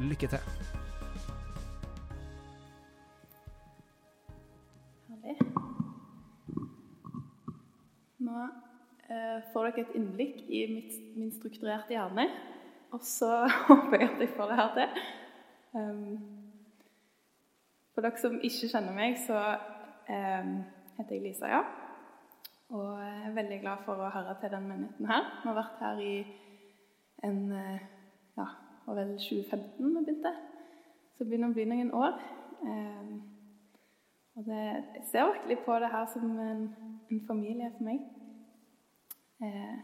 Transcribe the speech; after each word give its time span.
Lykke 0.00 0.28
til! 0.28 0.38
Herlig. 5.08 5.36
Nå 8.18 8.42
eh, 9.08 9.38
får 9.52 9.70
dere 9.70 9.84
et 9.86 9.94
innblikk 9.96 10.42
i 10.52 10.60
mitt, 10.68 10.98
min 11.16 11.32
strukturerte 11.32 11.96
hjerne. 11.96 12.26
Og 12.92 13.00
så 13.08 13.30
håper 13.70 13.96
jeg 14.02 14.10
at 14.10 14.20
jeg 14.20 14.34
får 14.36 14.52
det 14.52 14.58
her 14.60 14.76
til. 14.76 15.00
Um, 15.80 16.18
for 17.94 18.04
dere 18.04 18.20
som 18.20 18.36
ikke 18.36 18.68
kjenner 18.74 19.00
meg, 19.00 19.16
så 19.24 19.40
um, 20.12 20.52
heter 20.98 21.16
jeg 21.16 21.24
Lisa, 21.24 21.48
ja. 21.56 21.64
Og 22.76 23.00
jeg 23.00 23.24
er 23.30 23.40
veldig 23.40 23.62
glad 23.64 23.88
for 23.88 24.04
å 24.04 24.12
høre 24.12 24.36
til 24.44 24.52
den 24.58 24.68
menigheten 24.68 25.08
her. 25.08 25.32
Vi 25.40 25.48
har 25.48 25.58
vært 25.62 25.82
her 25.86 26.04
i 26.04 26.14
en 27.24 27.42
eh, 27.56 27.84
ja, 28.36 28.50
var 28.86 28.98
vel 29.00 29.14
2015 29.18 29.86
vi 29.86 30.04
begynte. 30.04 30.32
Så 31.12 31.24
det 31.24 31.30
begynner 31.30 31.50
å 31.50 31.56
bli 31.56 31.66
noen 31.70 31.92
år. 31.96 32.20
Um, 32.62 33.12
og 34.36 34.44
det, 34.44 34.62
jeg 34.96 35.04
ser 35.10 35.30
virkelig 35.32 35.58
på 35.64 35.78
det 35.80 35.90
her 35.92 36.06
som 36.12 36.30
en, 36.40 36.64
en 37.10 37.22
familie 37.28 37.70
for 37.76 37.86
meg. 37.88 38.02
Eh, 39.42 39.78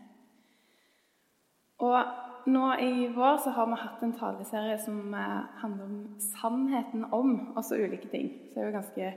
og 1.82 2.48
nå 2.52 2.66
i 2.80 3.06
vår 3.14 3.38
så 3.44 3.52
har 3.56 3.70
vi 3.70 3.78
hatt 3.80 4.04
en 4.04 4.12
taleserie 4.16 4.76
som 4.80 5.14
eh, 5.14 5.38
handler 5.62 5.84
om 5.84 5.96
sannheten 6.20 7.06
om 7.12 7.32
også 7.56 7.80
ulike 7.80 8.08
ting. 8.12 8.28
Så 8.48 8.54
det 8.54 8.62
er 8.62 8.68
jo 8.68 8.76
ganske 8.76 9.14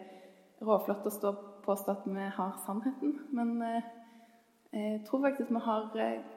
råflott 0.63 1.07
å 1.07 1.13
stå 1.13 1.35
påstå 1.65 1.91
at 1.91 2.03
vi 2.05 2.25
har 2.37 2.57
sannheten. 2.65 3.19
Men 3.33 3.61
eh, 3.61 3.91
jeg 4.71 5.03
tror 5.07 5.23
faktisk 5.27 5.51
vi 5.51 5.61
har 5.67 5.99
eh, 5.99 6.34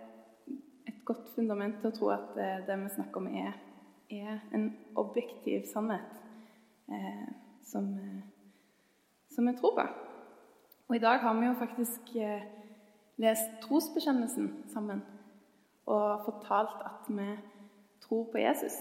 et 0.89 1.05
godt 1.05 1.28
fundament 1.34 1.81
til 1.81 1.91
å 1.91 1.97
tro 1.97 2.11
at 2.14 2.39
eh, 2.41 2.64
det 2.67 2.78
vi 2.81 2.94
snakker 2.97 3.20
om, 3.20 3.28
er, 3.28 3.55
er 4.11 4.41
en 4.56 4.70
objektiv 4.97 5.69
sannhet 5.70 6.19
eh, 6.89 7.28
som 7.69 7.92
eh, 7.98 8.27
som 9.39 9.47
vi 9.47 9.56
tror 9.56 9.75
på. 9.75 9.83
Og 10.89 10.97
i 10.97 10.98
dag 10.98 11.20
har 11.22 11.34
vi 11.39 11.47
jo 11.47 11.55
faktisk 11.59 12.16
eh, 12.16 12.42
lest 13.22 13.53
trosbekjennelsen 13.62 14.48
sammen 14.72 15.03
og 15.86 16.25
fortalt 16.25 16.81
at 16.84 17.06
vi 17.06 17.27
tror 18.03 18.25
på 18.33 18.39
Jesus. 18.42 18.75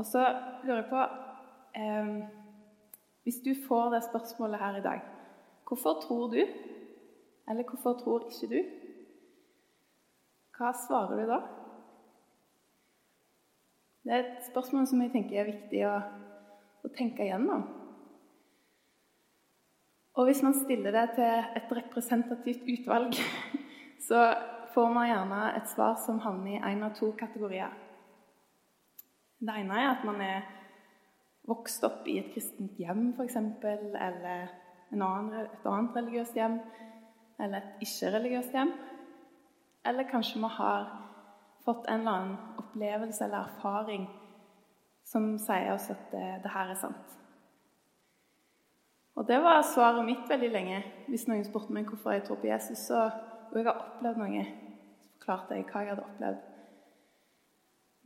Og 0.00 0.06
så 0.08 0.22
lurer 0.64 0.80
jeg 0.80 0.88
på 0.88 1.02
eh, 1.76 2.08
Hvis 3.22 3.42
du 3.44 3.52
får 3.68 3.90
det 3.94 4.04
spørsmålet 4.08 4.58
her 4.58 4.76
i 4.78 4.82
dag 4.82 5.00
Hvorfor 5.68 6.00
tror 6.00 6.30
du? 6.30 6.40
Eller 7.48 7.68
hvorfor 7.68 7.98
tror 7.98 8.24
ikke 8.30 8.48
du? 8.54 8.60
Hva 10.60 10.74
svarer 10.76 11.16
du 11.16 11.30
da? 11.30 11.38
Det 14.04 14.12
er 14.12 14.26
et 14.26 14.48
spørsmål 14.50 14.84
som 14.90 15.00
jeg 15.00 15.12
tenker 15.14 15.38
er 15.40 15.48
viktig 15.48 15.80
å, 15.88 15.94
å 16.84 16.90
tenke 16.92 17.24
igjennom. 17.24 17.62
Og 20.20 20.28
hvis 20.28 20.42
man 20.44 20.58
stiller 20.58 20.92
det 20.92 21.06
til 21.16 21.48
et 21.56 21.72
representativt 21.78 22.68
utvalg, 22.74 23.16
så 24.08 24.26
får 24.74 24.92
man 24.92 25.08
gjerne 25.08 25.40
et 25.62 25.72
svar 25.72 25.96
som 26.04 26.20
havner 26.26 26.58
i 26.58 26.62
én 26.74 26.84
av 26.84 26.92
to 26.98 27.08
kategorier. 27.16 27.72
Det 29.40 29.56
ene 29.62 29.80
er 29.80 29.90
at 29.94 30.04
man 30.04 30.20
er 30.20 30.44
vokst 31.48 31.88
opp 31.88 32.04
i 32.04 32.18
et 32.20 32.34
kristent 32.34 32.76
hjem, 32.76 33.14
f.eks., 33.16 33.40
eller 33.40 34.52
annen, 34.92 35.34
et 35.40 35.64
annet 35.72 36.00
religiøst 36.02 36.36
hjem, 36.36 36.60
eller 37.40 37.62
et 37.62 37.86
ikke-religiøst 37.88 38.60
hjem. 38.60 38.76
Eller 39.86 40.10
kanskje 40.10 40.40
vi 40.42 40.50
har 40.56 40.88
fått 41.64 41.86
en 41.86 42.00
eller 42.00 42.10
annen 42.10 42.36
opplevelse 42.58 43.24
eller 43.24 43.46
erfaring 43.48 44.08
som 45.04 45.32
sier 45.38 45.72
oss 45.74 45.90
at 45.90 46.10
det, 46.12 46.26
det 46.44 46.52
her 46.52 46.70
er 46.70 46.78
sant. 46.78 47.16
Og 49.18 49.26
det 49.28 49.40
var 49.42 49.62
svaret 49.66 50.04
mitt 50.06 50.28
veldig 50.28 50.50
lenge. 50.52 50.82
Hvis 51.08 51.26
noen 51.28 51.44
spurte 51.44 51.74
meg 51.74 51.88
hvorfor 51.90 52.14
jeg 52.14 52.24
tror 52.24 52.38
på 52.40 52.48
Jesus, 52.48 52.86
så, 52.88 53.08
og 53.50 53.58
jeg 53.58 53.66
har 53.66 53.80
opplevd 53.82 54.22
noe, 54.22 54.44
så 54.44 55.18
forklarte 55.18 55.58
jeg 55.58 55.66
hva 55.68 55.82
jeg 55.82 55.92
hadde 55.92 56.06
opplevd. 56.06 56.46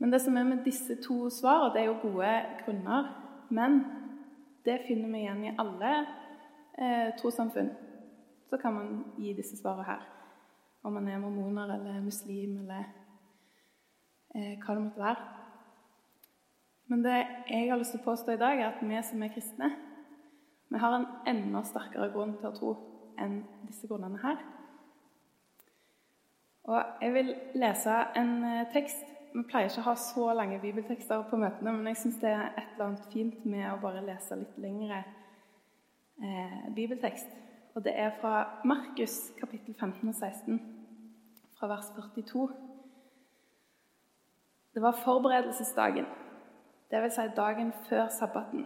Men 0.03 0.11
det 0.11 0.21
som 0.21 0.37
er 0.37 0.43
med 0.43 0.65
disse 0.65 0.97
to 1.03 1.29
svarene, 1.31 1.71
det 1.73 1.81
er 1.81 1.87
jo 1.87 2.01
gode 2.01 2.33
grunner. 2.65 3.13
Men 3.49 3.79
det 4.65 4.81
finner 4.87 5.13
vi 5.13 5.21
igjen 5.23 5.45
i 5.45 5.55
alle 5.61 5.93
eh, 6.01 7.13
trossamfunn. 7.21 7.71
Så 8.49 8.59
kan 8.61 8.75
man 8.75 8.91
gi 9.17 9.31
disse 9.37 9.57
svarene 9.61 9.87
her. 9.87 10.03
Om 10.85 10.93
man 10.93 11.07
er 11.09 11.17
mormoner 11.17 11.71
eller 11.73 12.01
muslim 12.05 12.59
eller 12.61 12.83
eh, 14.35 14.53
hva 14.61 14.75
det 14.75 14.83
måtte 14.83 15.01
være. 15.01 15.23
Men 16.93 17.01
det 17.01 17.15
jeg 17.49 17.71
har 17.71 17.79
lyst 17.81 17.95
til 17.95 18.03
å 18.03 18.05
påstå 18.05 18.35
i 18.35 18.41
dag, 18.41 18.59
er 18.59 18.67
at 18.69 18.83
vi 18.85 18.99
som 19.07 19.23
er 19.25 19.31
kristne, 19.33 19.71
vi 20.69 20.81
har 20.81 20.93
en 20.93 21.07
enda 21.29 21.63
sterkere 21.65 22.11
grunn 22.13 22.35
til 22.37 22.51
å 22.51 22.53
tro 22.53 22.73
enn 23.21 23.39
disse 23.65 23.89
grunnene 23.89 24.21
her. 24.21 24.43
Og 26.69 27.01
Jeg 27.01 27.13
vil 27.13 27.33
lese 27.55 27.95
en 28.17 28.37
eh, 28.43 28.67
tekst. 28.73 29.09
Vi 29.33 29.43
pleier 29.49 29.69
ikke 29.69 29.81
å 29.83 29.89
ha 29.89 29.95
så 29.99 30.29
lange 30.37 30.61
bibeltekster 30.61 31.25
på 31.29 31.41
møtene, 31.41 31.73
men 31.73 31.89
jeg 31.91 32.03
syns 32.03 32.21
det 32.21 32.29
er 32.31 32.45
et 32.53 32.75
eller 32.75 32.91
annet 32.91 33.09
fint 33.11 33.41
med 33.45 33.65
å 33.71 33.81
bare 33.81 34.05
lese 34.05 34.37
litt 34.39 34.61
lengre 34.61 35.01
eh, 36.21 36.61
bibeltekst. 36.77 37.33
Og 37.75 37.83
Det 37.83 37.91
er 37.99 38.13
fra 38.21 38.61
Markus 38.63 39.33
kapittel 39.41 39.75
15 39.75 40.09
og 40.09 40.15
16, 40.15 40.61
vers 41.71 41.89
42. 41.95 42.47
Det 44.75 44.81
var 44.83 44.97
forberedelsesdagen, 45.03 46.07
dvs. 46.91 47.15
Si 47.15 47.27
dagen 47.35 47.73
før 47.89 48.07
sabbaten, 48.11 48.65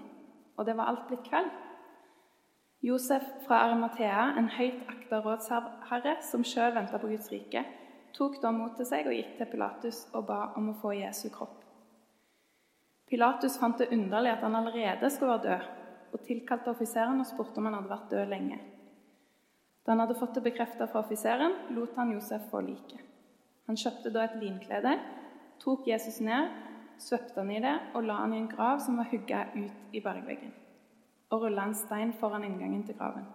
og 0.58 0.66
det 0.66 0.78
var 0.78 0.90
alt 0.90 1.08
blitt 1.08 1.28
kveld. 1.28 1.52
Josef 2.82 3.24
fra 3.48 3.60
Arimathea, 3.68 4.24
en 4.40 4.48
høyt 4.56 4.88
akta 4.88 5.20
rådsherre 5.22 6.16
som 6.24 6.46
sjøl 6.48 6.74
venta 6.78 6.98
på 6.98 7.12
Guds 7.12 7.28
rike, 7.32 7.66
tok 8.16 8.40
da 8.42 8.52
mot 8.56 8.78
til 8.78 8.88
seg 8.88 9.08
og 9.10 9.18
gikk 9.18 9.36
til 9.38 9.50
Pilatus 9.52 10.06
og 10.14 10.26
ba 10.30 10.40
om 10.58 10.72
å 10.72 10.78
få 10.82 10.96
Jesu 10.96 11.28
kropp. 11.34 11.60
Pilatus 13.10 13.58
fant 13.60 13.78
det 13.82 13.92
underlig 13.94 14.32
at 14.32 14.46
han 14.46 14.56
allerede 14.56 15.10
skulle 15.12 15.36
være 15.36 15.46
død, 15.46 15.70
og 16.14 16.26
tilkalte 16.26 16.72
offiseren 16.74 17.22
og 17.22 17.28
spurte 17.30 17.62
om 17.62 17.68
han 17.70 17.78
hadde 17.78 17.92
vært 17.92 18.12
død 18.14 18.32
lenge. 18.34 18.60
Da 19.86 19.94
han 19.94 20.04
hadde 20.04 20.18
fått 20.20 20.36
det 20.38 20.46
bekreftet 20.46 20.92
fra 20.92 21.04
offiseren, 21.04 21.56
lot 21.76 21.96
han 21.98 22.14
Josef 22.14 22.50
få 22.52 22.62
liket. 22.66 23.02
Han 23.70 23.78
kjøpte 23.78 24.12
da 24.14 24.26
et 24.26 24.40
linklede, 24.42 24.96
tok 25.62 25.88
Jesus 25.88 26.20
ned, 26.26 26.50
svøpte 27.00 27.40
han 27.40 27.52
i 27.54 27.62
det 27.64 27.76
og 27.96 28.08
la 28.08 28.22
han 28.24 28.34
i 28.34 28.42
en 28.42 28.50
grav 28.52 28.82
som 28.84 28.98
var 29.00 29.08
hugga 29.12 29.46
ut 29.56 29.96
i 29.96 30.02
bergveggen 30.04 30.56
og 31.30 31.44
rulla 31.44 31.68
en 31.68 31.76
stein 31.78 32.14
foran 32.18 32.44
inngangen 32.44 32.84
til 32.86 32.98
graven. 32.98 33.26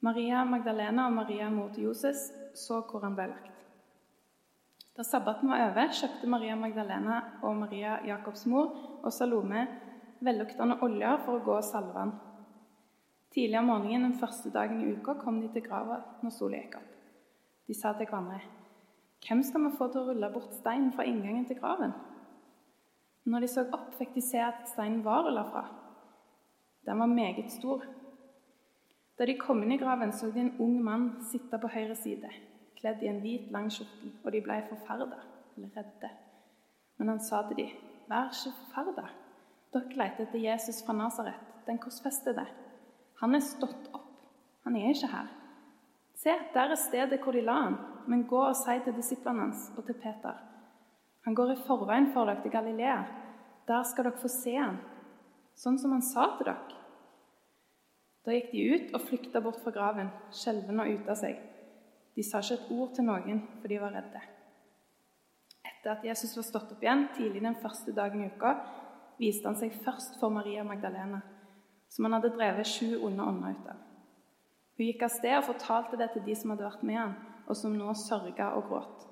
Maria 0.00 0.44
Magdalena 0.44 1.06
og 1.06 1.12
Maria, 1.12 1.50
mor 1.50 1.68
til 1.74 1.84
Joses, 1.84 2.32
så 2.54 2.80
hvor 2.90 3.04
han 3.04 3.14
ble 3.14 3.28
lagt. 3.28 3.50
Da 4.96 5.04
sabbaten 5.04 5.48
var 5.52 5.62
over, 5.68 5.92
kjøpte 5.92 6.28
Maria 6.28 6.56
Magdalena 6.56 7.20
og 7.42 7.56
Maria 7.56 7.98
Jakobs 8.06 8.46
mor 8.46 8.72
og 9.02 9.12
Salome 9.12 9.66
velluktende 10.20 10.78
oljer 10.82 11.20
for 11.24 11.38
å 11.38 11.44
gå 11.44 11.54
og 11.58 11.64
salve 11.66 11.98
han. 11.98 12.12
Tidlig 13.32 13.58
om 13.58 13.70
morgenen 13.70 14.10
den 14.10 14.18
første 14.20 14.50
dagen 14.52 14.80
i 14.82 14.90
uka 14.92 15.14
kom 15.20 15.40
de 15.40 15.48
til 15.52 15.64
grava 15.64 16.02
når 16.22 16.34
sola 16.36 16.58
gikk 16.60 16.74
opp. 16.76 16.90
De 17.66 17.74
sa 17.74 17.92
til 17.96 18.06
hverandre, 18.06 18.40
'Hvem 19.22 19.42
skal 19.42 19.64
vi 19.64 19.76
få 19.78 19.88
til 19.88 20.00
å 20.00 20.04
rulle 20.08 20.32
bort 20.32 20.54
steinen 20.54 20.92
fra 20.92 21.04
inngangen 21.04 21.46
til 21.46 21.56
graven?' 21.60 21.94
Når 23.24 23.40
de 23.40 23.48
så 23.48 23.64
opp, 23.72 23.94
fikk 23.94 24.14
de 24.14 24.20
se 24.20 24.38
at 24.38 24.68
steinen 24.68 25.04
var 25.04 25.22
rulla 25.22 25.42
fra. 25.42 25.62
Den 26.86 26.98
var 26.98 27.06
meget 27.06 27.52
stor. 27.52 27.84
Da 29.18 29.24
de 29.24 29.38
kom 29.38 29.62
inn 29.62 29.72
i 29.72 29.78
graven, 29.78 30.12
så 30.12 30.30
de 30.34 30.40
en 30.40 30.56
ung 30.58 30.82
mann 30.84 31.22
sitte 31.30 31.58
på 31.58 31.68
høyre 31.68 31.94
side, 31.94 32.28
kledd 32.80 33.02
i 33.02 33.06
en 33.06 33.20
hvit, 33.20 33.50
lang 33.52 33.70
skjorte, 33.70 34.10
og 34.24 34.32
de 34.32 34.40
ble 34.40 34.62
forferda, 34.68 35.20
eller 35.56 35.68
redde. 35.76 36.10
Men 36.98 37.08
han 37.08 37.20
sa 37.20 37.42
til 37.48 37.56
dem, 37.56 37.70
vær 38.08 38.32
ikke 38.32 38.56
forferda. 38.58 39.06
Dere 39.72 39.96
leter 39.96 40.26
etter 40.26 40.38
Jesus 40.38 40.82
fra 40.86 40.92
Nasaret, 40.92 41.38
den 41.66 41.78
korsfestede. 41.78 42.46
Han 43.22 43.34
er 43.38 43.44
stått 43.46 43.88
opp. 43.94 44.10
Han 44.66 44.76
er 44.78 44.90
ikke 44.90 45.10
her. 45.12 45.30
Se, 46.18 46.34
der 46.54 46.74
er 46.74 46.78
stedet 46.78 47.20
hvor 47.22 47.34
de 47.34 47.42
la 47.46 47.58
han. 47.68 47.78
Men 48.10 48.26
gå 48.26 48.38
og 48.42 48.56
si 48.58 48.74
til 48.82 48.96
disiplene 48.96 49.46
hans 49.46 49.68
og 49.76 49.86
til 49.86 49.94
Peter 49.94 50.40
Han 51.22 51.34
går 51.38 51.52
i 51.52 51.60
forveien 51.66 52.08
for 52.14 52.26
dere 52.26 52.42
til 52.42 52.50
Galilea. 52.50 53.02
Der 53.68 53.82
skal 53.86 54.08
dere 54.08 54.18
få 54.18 54.28
se 54.28 54.56
ham, 54.58 54.80
sånn 55.54 55.78
som 55.78 55.92
han 55.94 56.02
sa 56.02 56.24
til 56.34 56.48
dere. 56.48 56.80
Da 58.26 58.34
gikk 58.34 58.50
de 58.50 58.64
ut 58.74 58.94
og 58.96 59.04
flykta 59.06 59.42
bort 59.42 59.60
fra 59.62 59.70
graven, 59.74 60.10
skjelvende 60.34 60.82
og 60.82 60.98
ute 60.98 61.14
av 61.14 61.18
seg. 61.18 61.38
De 62.18 62.24
sa 62.26 62.42
ikke 62.42 62.58
et 62.58 62.72
ord 62.74 62.90
til 62.96 63.06
noen, 63.06 63.42
for 63.60 63.70
de 63.70 63.78
var 63.82 63.94
redde. 63.94 64.22
Etter 65.62 65.94
at 65.94 66.04
Jesus 66.06 66.34
var 66.38 66.46
stått 66.46 66.74
opp 66.74 66.82
igjen 66.82 67.06
tidlig 67.16 67.42
den 67.42 67.58
første 67.62 67.94
dagen 67.94 68.22
i 68.22 68.28
uka, 68.34 68.56
viste 69.22 69.46
han 69.46 69.58
seg 69.58 69.78
først 69.86 70.18
for 70.18 70.34
Maria 70.34 70.66
Magdalena, 70.66 71.22
som 71.92 72.06
han 72.06 72.16
hadde 72.16 72.32
drevet 72.32 72.68
sju 72.68 72.96
onde 73.04 73.22
ånder 73.22 73.52
ut 73.52 73.70
av. 73.74 73.80
Hun 74.78 74.86
gikk 74.88 75.04
av 75.04 75.12
sted 75.12 75.36
og 75.36 75.48
fortalte 75.50 75.98
det 76.00 76.08
til 76.14 76.24
de 76.26 76.36
som 76.38 76.54
hadde 76.54 76.64
vært 76.64 76.84
med 76.88 76.98
han, 76.98 77.14
og 77.46 77.58
som 77.58 77.74
nå 77.76 77.92
sørga 77.98 78.54
og 78.56 78.70
gråt. 78.70 79.06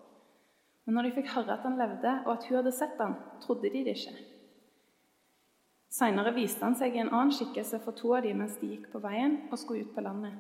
Men 0.87 0.97
når 0.97 1.09
de 1.09 1.17
fikk 1.19 1.33
høre 1.35 1.55
at 1.55 1.67
han 1.67 1.77
levde, 1.79 2.13
og 2.25 2.33
at 2.33 2.47
hun 2.49 2.57
hadde 2.61 2.73
sett 2.75 2.97
han, 2.99 3.19
trodde 3.45 3.69
de 3.69 3.85
det 3.85 3.97
ikke. 3.99 4.15
Seinere 5.91 6.33
viste 6.33 6.65
han 6.65 6.77
seg 6.79 6.95
i 6.95 7.03
en 7.03 7.11
annen 7.11 7.35
skikkelse 7.35 7.83
for 7.85 7.99
to 7.99 8.15
av 8.17 8.25
dem 8.25 8.39
mens 8.41 8.57
de 8.61 8.71
gikk 8.71 8.89
på 8.93 9.03
veien 9.03 9.37
og 9.51 9.59
skulle 9.59 9.85
ut 9.85 9.93
på 9.95 10.05
landet. 10.07 10.39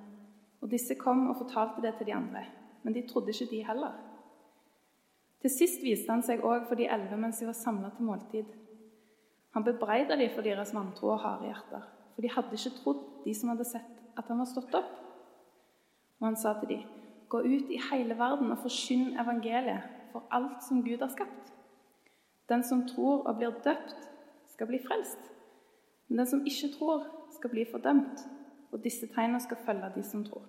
Og 0.62 0.70
Disse 0.70 0.94
kom 0.98 1.26
og 1.30 1.40
fortalte 1.42 1.82
det 1.84 1.96
til 1.98 2.08
de 2.08 2.14
andre, 2.14 2.44
men 2.84 2.94
de 2.94 3.04
trodde 3.08 3.34
ikke 3.34 3.50
de 3.50 3.64
heller. 3.66 3.98
Til 5.40 5.52
sist 5.52 5.82
viste 5.82 6.12
han 6.12 6.22
seg 6.24 6.44
òg 6.44 6.68
for 6.68 6.78
de 6.78 6.88
elleve 6.88 7.18
mens 7.18 7.40
de 7.40 7.48
var 7.48 7.56
samla 7.56 7.90
til 7.96 8.06
måltid. 8.06 8.50
Han 9.56 9.66
bebreida 9.66 10.16
dem 10.16 10.30
for 10.34 10.46
deres 10.46 10.74
vantro 10.76 11.10
og 11.14 11.22
harde 11.24 11.48
hjerter, 11.48 11.86
for 12.20 12.28
de 12.28 12.34
hadde 12.34 12.52
ikke 12.52 12.76
trodd, 12.82 12.98
de 13.24 13.32
som 13.34 13.48
hadde 13.48 13.64
sett, 13.64 14.00
at 14.18 14.26
han 14.28 14.40
var 14.42 14.48
stått 14.50 14.74
opp. 14.76 14.88
Og 16.20 16.26
han 16.26 16.34
sa 16.36 16.52
til 16.60 16.68
dem, 16.68 16.82
gå 17.32 17.38
ut 17.40 17.70
i 17.72 17.78
hele 17.80 18.16
verden 18.18 18.50
og 18.52 18.58
forkynn 18.60 19.14
evangeliet 19.22 19.86
for 20.12 20.26
alt 20.36 20.58
som 20.66 20.82
Gud 20.84 21.00
har 21.00 21.08
skapt. 21.14 21.48
Den 22.52 22.60
som 22.66 22.82
tror 22.88 23.24
og 23.24 23.38
blir 23.38 23.54
døpt, 23.64 23.94
skal 24.52 24.68
bli 24.68 24.82
frelst. 24.84 25.30
Men 26.08 26.20
den 26.20 26.28
som 26.28 26.42
ikke 26.44 26.68
tror, 26.74 27.06
skal 27.38 27.54
bli 27.54 27.64
fordømt. 27.70 28.26
Og 28.68 28.84
disse 28.84 29.08
tegnene 29.14 29.40
skal 29.40 29.62
følge 29.64 29.88
de 29.94 30.04
som 30.04 30.26
tror. 30.26 30.44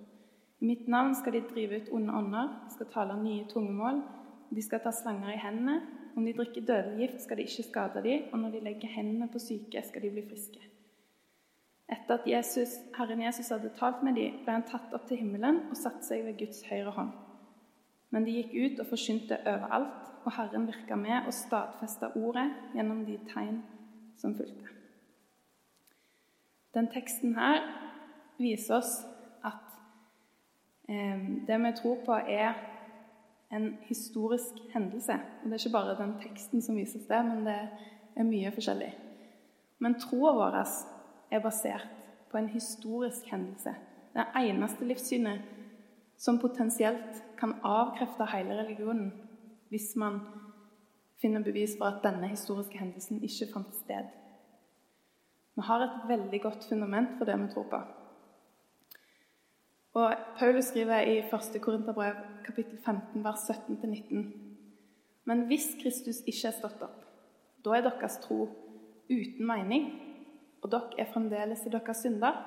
I 0.60 0.68
mitt 0.74 0.90
navn 0.92 1.16
skal 1.16 1.38
de 1.38 1.46
drive 1.54 1.80
ut 1.80 1.94
onde 1.96 2.18
ånder, 2.18 2.52
de 2.66 2.74
skal 2.74 2.92
tale 2.92 3.16
nye 3.22 3.48
tungemål, 3.48 4.02
de 4.52 4.66
skal 4.66 4.84
ta 4.84 4.92
slanger 4.92 5.32
i 5.38 5.40
hendene. 5.40 5.80
Om 6.18 6.28
de 6.28 6.36
drikker 6.36 6.68
dødelig 6.68 7.00
gift, 7.06 7.24
skal 7.24 7.40
de 7.40 7.48
ikke 7.48 7.70
skade 7.70 8.04
dem, 8.04 8.28
og 8.34 8.40
når 8.44 8.58
de 8.58 8.64
legger 8.68 8.92
hendene 8.98 9.32
på 9.32 9.40
syke, 9.40 9.86
skal 9.88 10.04
de 10.04 10.12
bli 10.12 10.28
friske. 10.28 10.71
Etter 11.92 12.20
at 12.20 12.28
Jesus, 12.28 12.78
Herren 12.96 13.22
Jesus 13.22 13.50
hadde 13.52 13.74
talt 13.76 14.04
med 14.04 14.16
dem, 14.16 14.40
ble 14.46 14.56
han 14.56 14.68
tatt 14.68 14.94
opp 14.96 15.10
til 15.10 15.20
himmelen 15.20 15.66
og 15.70 15.76
satt 15.76 16.06
seg 16.08 16.24
ved 16.24 16.40
Guds 16.40 16.64
høyre 16.70 16.94
hånd. 16.96 17.12
Men 18.12 18.28
de 18.28 18.36
gikk 18.38 18.54
ut 18.56 18.82
og 18.84 18.90
forkynte 18.92 19.40
overalt, 19.48 20.08
og 20.24 20.36
Herren 20.36 20.68
virka 20.70 20.96
med 21.00 21.28
og 21.28 21.34
stadfesta 21.36 22.12
ordet 22.20 22.48
gjennom 22.76 23.04
de 23.08 23.18
tegn 23.32 23.62
som 24.20 24.36
fulgte. 24.38 24.70
Den 26.76 26.88
teksten 26.94 27.36
her 27.36 27.64
viser 28.40 28.78
oss 28.78 28.94
at 29.44 29.74
eh, 30.88 31.24
det 31.48 31.58
vi 31.66 31.74
tror 31.82 31.98
på, 32.06 32.16
er 32.16 32.54
en 33.52 33.74
historisk 33.90 34.62
hendelse. 34.74 35.14
Og 35.14 35.50
Det 35.50 35.54
er 35.54 35.66
ikke 35.66 35.78
bare 35.78 35.98
den 36.00 36.14
teksten 36.22 36.62
som 36.62 36.78
vises 36.80 37.08
det, 37.08 37.26
men 37.26 37.46
det 37.46 37.60
er 38.16 38.24
mye 38.24 38.52
forskjellig. 38.56 38.94
Men 39.80 40.00
troa 40.00 40.32
vår 40.38 40.62
er 41.32 41.40
basert 41.44 41.88
på 42.32 42.38
en 42.38 42.50
historisk 42.50 43.26
hendelse. 43.32 43.76
Det 44.14 44.26
eneste 44.36 44.86
livssynet 44.86 45.42
som 46.18 46.40
potensielt 46.40 47.24
kan 47.40 47.56
avkrefte 47.64 48.28
hele 48.34 48.58
religionen 48.60 49.12
hvis 49.72 49.96
man 49.96 50.20
finner 51.22 51.44
bevis 51.44 51.78
for 51.78 51.86
at 51.86 52.04
denne 52.04 52.28
historiske 52.28 52.78
hendelsen 52.78 53.24
ikke 53.24 53.48
fant 53.54 53.76
sted. 53.76 54.10
Vi 55.56 55.64
har 55.68 55.84
et 55.86 55.98
veldig 56.10 56.42
godt 56.42 56.68
fundament 56.70 57.18
for 57.18 57.26
det 57.26 57.40
vi 57.40 57.48
tror 57.54 57.68
på. 57.72 57.82
Og 59.94 60.14
Paulus 60.40 60.66
skriver 60.66 61.00
i 61.00 61.18
1. 61.20 61.62
Korinterbrev 61.62 62.16
kapittel 62.46 62.80
15, 62.86 63.24
vers 63.24 63.50
17-19.: 63.50 64.26
Men 65.26 65.46
hvis 65.46 65.68
Kristus 65.82 66.22
ikke 66.28 66.48
er 66.48 66.56
stått 66.60 66.82
opp, 66.82 67.04
da 67.66 67.76
er 67.76 67.84
deres 67.86 68.18
tro 68.24 68.48
uten 69.10 69.46
mening, 69.46 69.92
og 70.62 70.72
dere 70.72 71.02
er 71.02 71.10
fremdeles 71.10 71.66
i 71.66 71.74
deres 71.74 72.04
synder. 72.06 72.38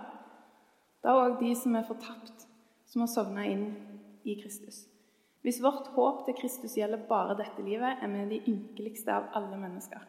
Da 1.02 1.12
er 1.12 1.22
òg 1.26 1.38
de 1.42 1.52
som 1.58 1.74
er 1.76 1.86
fortapt, 1.86 2.46
som 2.88 3.04
har 3.04 3.10
sovna 3.10 3.44
inn 3.50 3.66
i 4.24 4.36
Kristus. 4.40 4.84
Hvis 5.44 5.60
vårt 5.60 5.90
håp 5.92 6.24
til 6.24 6.36
Kristus 6.38 6.76
gjelder 6.78 7.02
bare 7.08 7.36
dette 7.36 7.62
livet, 7.62 8.00
er 8.00 8.08
vi 8.08 8.24
de 8.30 8.42
ynkeligste 8.48 9.12
av 9.12 9.26
alle 9.36 9.58
mennesker. 9.60 10.00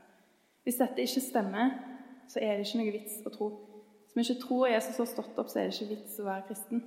Hvis 0.64 0.80
dette 0.80 1.04
ikke 1.04 1.24
stemmer, 1.26 1.74
så 2.32 2.40
er 2.40 2.56
det 2.56 2.68
ikke 2.68 2.80
noe 2.80 2.94
vits 2.96 3.18
å 3.26 3.34
tro. 3.34 3.50
Hvis 4.06 4.16
vi 4.16 4.24
ikke 4.24 4.46
tror 4.46 4.70
Jesus 4.72 5.02
har 5.02 5.10
stått 5.12 5.42
opp, 5.42 5.52
så 5.52 5.60
er 5.60 5.68
det 5.68 5.76
ikke 5.76 5.92
vits 5.92 6.22
å 6.22 6.30
være 6.30 6.48
kristen. 6.48 6.86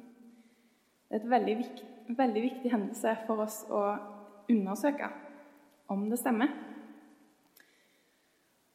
Det 1.08 1.18
er 1.18 1.20
et 1.20 1.30
veldig, 1.30 1.58
viktig, 1.60 1.90
veldig 2.16 2.46
viktig 2.46 2.72
hendelse 2.72 3.14
for 3.26 3.44
oss 3.44 3.60
å 3.68 3.82
undersøke 4.48 5.12
om 5.92 6.08
det 6.08 6.18
stemmer. 6.20 6.56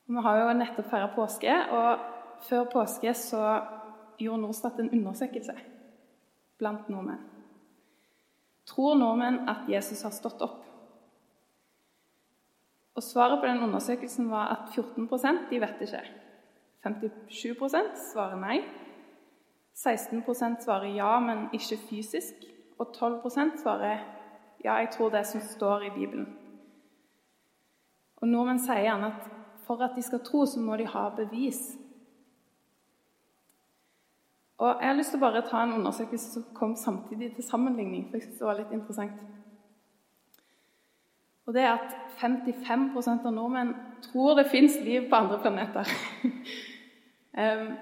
Vi 0.05 0.21
har 0.21 0.37
jo 0.37 0.55
nettopp 0.57 0.89
feira 0.91 1.09
påske, 1.15 1.53
og 1.73 2.12
før 2.47 2.67
påske 2.71 3.13
så 3.17 3.43
gjorde 4.19 4.41
Norstat 4.43 4.79
en 4.79 4.91
undersøkelse 4.93 5.55
blant 6.59 6.89
nordmenn. 6.91 7.21
Tror 8.69 8.95
nordmenn 8.95 9.43
at 9.49 9.67
Jesus 9.67 10.03
har 10.05 10.13
stått 10.15 10.41
opp? 10.45 10.61
Og 12.93 13.03
Svaret 13.03 13.41
på 13.41 13.49
den 13.49 13.63
undersøkelsen 13.65 14.29
var 14.31 14.53
at 14.53 14.69
14% 14.75 15.49
de 15.49 15.59
vet 15.59 15.81
ikke. 15.81 16.03
57% 16.85 17.99
svarer 18.11 18.39
nei. 18.39 18.59
16% 19.73 20.61
svarer 20.63 20.93
ja, 20.93 21.17
men 21.19 21.47
ikke 21.53 21.79
fysisk. 21.89 22.45
Og 22.77 22.93
12% 22.95 23.57
svarer 23.63 24.03
ja, 24.63 24.77
jeg 24.77 24.93
tror 24.93 25.09
det 25.11 25.25
som 25.27 25.41
står 25.41 25.87
i 25.89 25.93
Bibelen. 25.95 26.27
Og 28.21 28.29
Nordmenn 28.29 28.61
sier 28.63 28.85
gjerne 28.85 29.09
at 29.11 29.31
for 29.67 29.81
at 29.83 29.95
de 29.95 30.03
skal 30.03 30.21
tro, 30.23 30.45
så 30.45 30.59
må 30.59 30.77
de 30.79 30.87
ha 30.87 31.07
bevis. 31.15 31.73
Og 34.63 34.77
Jeg 34.79 34.87
har 34.87 34.95
lyst 34.95 35.11
til 35.11 35.19
å 35.19 35.25
bare 35.25 35.41
ta 35.43 35.59
en 35.63 35.73
undersøkelse 35.75 36.29
som 36.37 36.43
kom 36.55 36.75
samtidig 36.79 37.33
til 37.35 37.43
sammenligning. 37.43 38.05
for 38.07 38.17
jeg 38.17 38.23
synes 38.23 38.37
det 38.37 38.47
var 38.47 38.59
litt 38.59 38.71
interessant. 38.71 39.17
Og 41.45 41.53
det 41.53 41.61
er 41.61 41.73
at 41.73 41.95
55% 42.21 43.25
av 43.27 43.33
nordmenn 43.33 43.73
tror 44.05 44.37
det 44.39 44.45
fins 44.51 44.77
liv 44.85 45.09
på 45.09 45.15
andre 45.15 45.39
planeter. 45.41 45.89
um, 47.41 47.73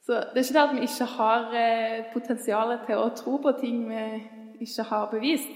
Så 0.00 0.12
det 0.12 0.40
er 0.40 0.44
ikke 0.44 0.54
det 0.54 0.62
at 0.62 0.74
vi 0.76 0.80
ikke 0.80 1.10
har 1.18 1.54
eh, 1.60 2.12
potensial 2.12 2.78
til 2.86 3.02
å 3.02 3.12
tro 3.16 3.36
på 3.36 3.52
ting 3.60 3.84
vi 3.88 4.00
ikke 4.60 4.88
har 4.88 5.10
bevist. 5.10 5.52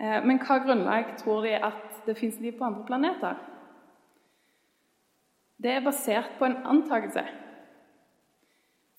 Eh, 0.00 0.18
men 0.26 0.42
hva 0.42 0.58
grunnlag 0.66 1.16
tror 1.22 1.46
de 1.46 1.54
at 1.54 2.02
det 2.06 2.18
fins 2.18 2.40
liv 2.40 2.58
på 2.58 2.64
andre 2.64 2.84
planeter? 2.86 3.38
Det 5.62 5.70
er 5.70 5.86
basert 5.86 6.34
på 6.38 6.44
en 6.44 6.60
antakelse. 6.64 7.26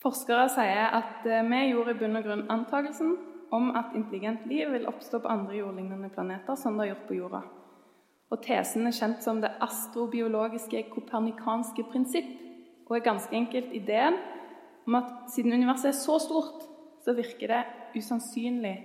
Forskere 0.06 0.46
sier 0.54 0.92
at 0.94 1.26
eh, 1.26 1.46
vi 1.50 1.62
gjorde 1.72 1.96
i 1.96 1.98
bunn 1.98 2.20
og 2.20 2.28
grunn 2.28 2.44
antakelsen 2.54 3.16
om 3.56 3.72
at 3.78 3.96
intelligent 3.98 4.44
liv 4.50 4.70
vil 4.74 4.86
oppstå 4.90 5.22
på 5.24 5.32
andre 5.32 5.58
jordlignende 5.58 6.12
planeter, 6.14 6.58
som 6.60 6.76
det 6.76 6.86
har 6.86 6.92
gjort 6.92 7.08
på 7.10 7.18
jorda. 7.18 7.42
Og 8.30 8.42
Tesen 8.46 8.86
er 8.86 8.94
kjent 8.94 9.26
som 9.26 9.42
det 9.42 9.54
astrobiologiske 9.66 10.84
kopernikanske 10.94 11.86
prinsipp 11.90 12.32
og 12.86 12.98
er 12.98 13.06
ganske 13.06 13.34
enkelt 13.34 13.74
ideen 13.74 14.18
om 14.86 14.98
at 15.00 15.12
siden 15.34 15.58
universet 15.58 15.90
er 15.90 15.98
så 15.98 16.20
stort, 16.22 16.66
så 17.02 17.14
virker 17.18 17.54
det 17.54 17.64
usannsynlig 17.98 18.76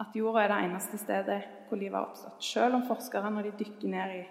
at 0.00 0.16
jorda 0.16 0.44
er 0.44 0.52
det 0.52 0.58
eneste 0.66 1.00
stedet 1.00 1.38
hvor 1.68 1.80
livet 1.80 1.96
har 1.96 2.10
oppstått. 2.10 2.42
Selv 2.44 2.76
om 2.76 2.84
forskere, 2.88 3.30
når 3.32 3.48
de 3.48 3.58
dykker 3.64 3.92
ned 3.92 4.16
i 4.18 4.24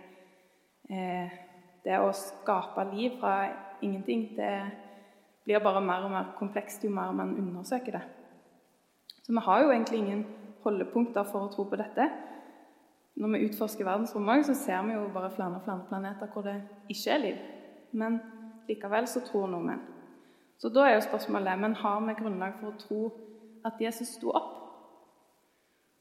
eh, 0.94 1.38
det 1.86 1.98
å 2.02 2.14
skape 2.14 2.86
liv 2.94 3.18
fra 3.22 3.40
ingenting, 3.82 4.30
det 4.38 4.54
blir 5.48 5.64
bare 5.64 5.82
mer 5.82 6.04
og 6.04 6.12
mer 6.12 6.32
komplekst 6.36 6.84
jo 6.84 6.92
mer 6.92 7.14
man 7.16 7.36
undersøker 7.40 7.96
det. 7.96 8.04
Så 9.24 9.32
vi 9.32 9.44
har 9.44 9.64
jo 9.64 9.72
egentlig 9.72 10.00
ingen 10.00 10.26
holdepunkter 10.64 11.24
for 11.28 11.48
å 11.48 11.52
tro 11.54 11.64
på 11.68 11.80
dette. 11.80 12.10
Når 13.18 13.32
vi 13.34 13.46
utforsker 13.48 13.88
verdensrommet, 13.88 14.46
så 14.46 14.56
ser 14.60 14.84
vi 14.86 14.98
jo 14.98 15.08
bare 15.14 15.32
flere 15.32 15.56
og 15.58 15.64
flere 15.64 15.88
planeter 15.88 16.30
hvor 16.34 16.44
det 16.46 16.58
ikke 16.92 17.14
er 17.16 17.24
liv. 17.24 17.40
Men 17.92 18.20
Likevel 18.68 19.08
så 19.08 19.24
tror 19.24 19.48
nordmenn. 19.48 19.82
Så 20.60 20.70
da 20.74 20.84
er 20.84 20.98
jo 20.98 21.06
spørsmålet 21.06 21.60
men 21.62 21.76
har 21.80 22.04
vi 22.04 22.16
grunnlag 22.20 22.60
for 22.60 22.74
å 22.74 22.80
tro 22.82 23.02
at 23.66 23.80
Jesus 23.82 24.16
sto 24.18 24.34
opp. 24.36 24.54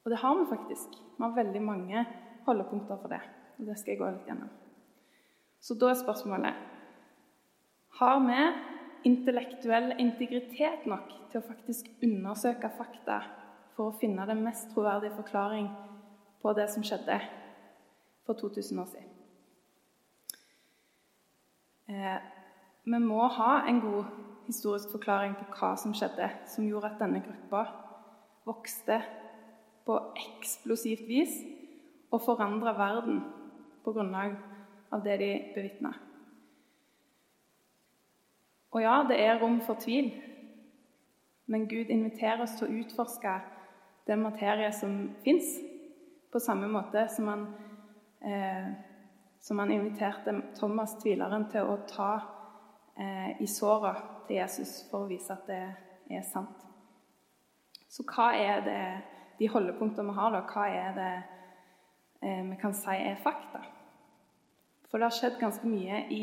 Og 0.03 0.11
det 0.11 0.19
har 0.19 0.35
vi 0.39 0.47
faktisk. 0.49 0.99
Vi 1.17 1.23
har 1.23 1.35
veldig 1.35 1.61
mange 1.63 2.05
holdepunkter 2.45 2.99
for 2.99 3.11
det. 3.11 3.21
Og 3.57 3.67
det 3.67 3.77
skal 3.79 3.93
jeg 3.93 4.01
gå 4.01 4.09
litt 4.11 4.27
gjennom. 4.27 4.51
Så 5.59 5.75
da 5.79 5.91
er 5.91 5.99
spørsmålet 5.99 6.65
Har 7.97 8.19
vi 8.27 8.41
intellektuell 9.07 9.93
integritet 10.03 10.85
nok 10.89 11.09
til 11.31 11.41
å 11.41 11.47
faktisk 11.47 11.89
undersøke 12.03 12.69
fakta 12.77 13.21
for 13.77 13.89
å 13.89 13.97
finne 14.01 14.27
den 14.27 14.43
mest 14.45 14.69
troverdige 14.73 15.15
forklaring 15.17 15.71
på 16.43 16.53
det 16.57 16.69
som 16.73 16.85
skjedde? 16.85 17.19
for 18.27 18.33
2000 18.33 18.79
år 18.79 18.85
siden. 18.85 19.09
Eh, 21.89 22.19
vi 22.83 22.99
må 22.99 23.27
ha 23.27 23.67
en 23.67 23.79
god 23.81 24.05
historisk 24.47 24.91
forklaring 24.91 25.35
på 25.39 25.47
hva 25.55 25.75
som 25.79 25.93
skjedde, 25.95 26.27
som 26.51 26.67
gjorde 26.67 26.91
at 26.91 26.99
denne 26.99 27.23
gruppa 27.23 27.63
vokste 28.47 28.99
på 29.87 29.95
eksplosivt 30.19 31.07
vis 31.07 31.39
og 32.11 32.21
forandra 32.25 32.75
verden 32.75 33.23
på 33.83 33.95
grunnlag 33.95 34.35
av 34.91 35.03
det 35.03 35.17
de 35.23 35.31
bevitna. 35.55 35.93
Og 38.75 38.81
ja, 38.83 38.99
det 39.07 39.19
er 39.23 39.39
rom 39.39 39.61
for 39.63 39.79
tvil, 39.79 40.11
men 41.47 41.67
Gud 41.71 41.91
inviterer 41.93 42.43
oss 42.43 42.57
til 42.59 42.67
å 42.67 42.81
utforske 42.81 43.37
den 44.07 44.23
materie 44.23 44.71
som 44.75 44.97
fins, 45.23 45.57
på 46.31 46.39
samme 46.43 46.67
måte 46.67 47.05
som 47.09 47.27
han, 47.31 47.45
eh, 48.21 48.67
som 49.39 49.59
han 49.59 49.71
inviterte 49.71 50.35
Thomas, 50.59 50.97
tvileren, 50.99 51.47
til 51.51 51.63
å 51.71 51.77
ta 51.87 52.11
eh, 52.99 53.41
i 53.41 53.47
såra 53.47 53.93
til 54.27 54.41
Jesus 54.41 54.81
for 54.91 55.05
å 55.05 55.11
vise 55.11 55.33
at 55.33 55.47
det 55.47 55.63
er 56.17 56.27
sant. 56.27 56.67
Så 57.87 58.03
hva 58.03 58.33
er 58.35 58.61
det, 58.65 58.81
de 59.39 59.47
holdepunktene 59.47 60.11
vi 60.11 60.17
har, 60.19 60.35
da? 60.35 60.43
Hva 60.51 60.67
er 60.67 60.93
det 60.97 61.13
eh, 62.21 62.43
vi 62.49 62.59
kan 62.59 62.75
si 62.75 62.95
er 62.99 63.19
fakta? 63.23 63.63
For 64.87 64.99
det 64.99 65.07
har 65.07 65.15
skjedd 65.15 65.39
ganske 65.39 65.67
mye 65.67 66.03
i 66.11 66.21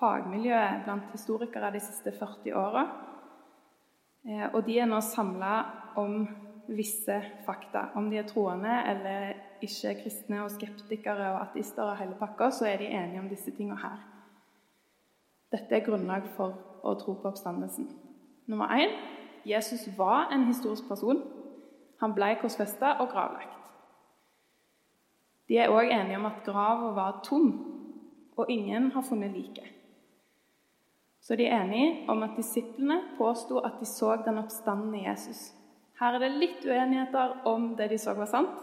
fagmiljøet 0.00 0.84
blant 0.84 1.12
historikere 1.12 1.72
de 1.74 1.80
siste 1.80 2.12
40 2.18 2.56
åra. 2.56 2.86
Eh, 4.26 4.46
og 4.52 4.64
de 4.66 4.78
er 4.78 4.90
nå 4.90 5.00
samla 5.00 5.54
om 5.96 6.26
visse 6.68 7.20
fakta. 7.46 7.90
Om 7.94 8.10
de 8.10 8.18
er 8.18 8.28
troende 8.28 8.72
eller 8.90 9.34
ikke 9.62 9.94
kristne 10.02 10.42
og 10.44 10.50
skeptikere 10.50 11.32
og 11.34 11.42
ateister 11.46 11.84
og 11.86 11.98
hele 12.00 12.16
pakka, 12.18 12.50
så 12.50 12.66
er 12.66 12.80
de 12.82 12.90
enige 12.90 13.20
om 13.20 13.28
disse 13.28 13.50
tingene 13.50 13.78
her. 13.80 14.02
Dette 15.52 15.76
er 15.76 15.84
grunnlag 15.86 16.26
for 16.36 16.56
å 16.82 16.94
tro 16.98 17.14
på 17.14 17.30
oppstandelsen. 17.30 17.88
Nummer 18.46 18.74
én 18.74 18.92
Jesus 19.46 19.86
var 19.98 20.32
en 20.34 20.44
historisk 20.46 20.88
person. 20.88 21.22
Han 22.02 22.14
ble 22.14 22.34
korsfesta 22.40 22.96
og 23.00 23.12
gravlagt. 23.12 23.54
De 25.48 25.58
er 25.62 25.70
òg 25.70 25.86
enige 25.86 26.18
om 26.18 26.26
at 26.26 26.42
grava 26.44 26.90
var 26.96 27.20
tom, 27.24 27.52
og 28.36 28.50
ingen 28.50 28.90
har 28.92 29.06
funnet 29.06 29.30
liket. 29.30 29.75
Så 31.26 31.34
de 31.36 31.46
er 31.46 31.62
enige 31.64 32.04
om 32.08 32.22
at 32.22 32.36
disiplene 32.36 33.00
påsto 33.18 33.58
at 33.58 33.80
de 33.80 33.86
så 33.86 34.16
den 34.22 34.38
oppstandende 34.38 35.08
Jesus. 35.08 35.54
Her 36.00 36.14
er 36.14 36.22
det 36.22 36.36
litt 36.38 36.66
uenigheter 36.66 37.40
om 37.50 37.72
det 37.76 37.88
de 37.90 37.98
så 37.98 38.14
var 38.14 38.28
sant, 38.30 38.60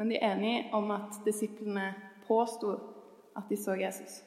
men 0.00 0.08
de 0.08 0.16
er 0.16 0.32
enige 0.32 0.62
om 0.72 0.88
at 0.94 1.18
disiplene 1.26 1.90
påsto 2.28 2.70
at 3.36 3.50
de 3.50 3.58
så 3.60 3.74
Jesus. 3.76 4.22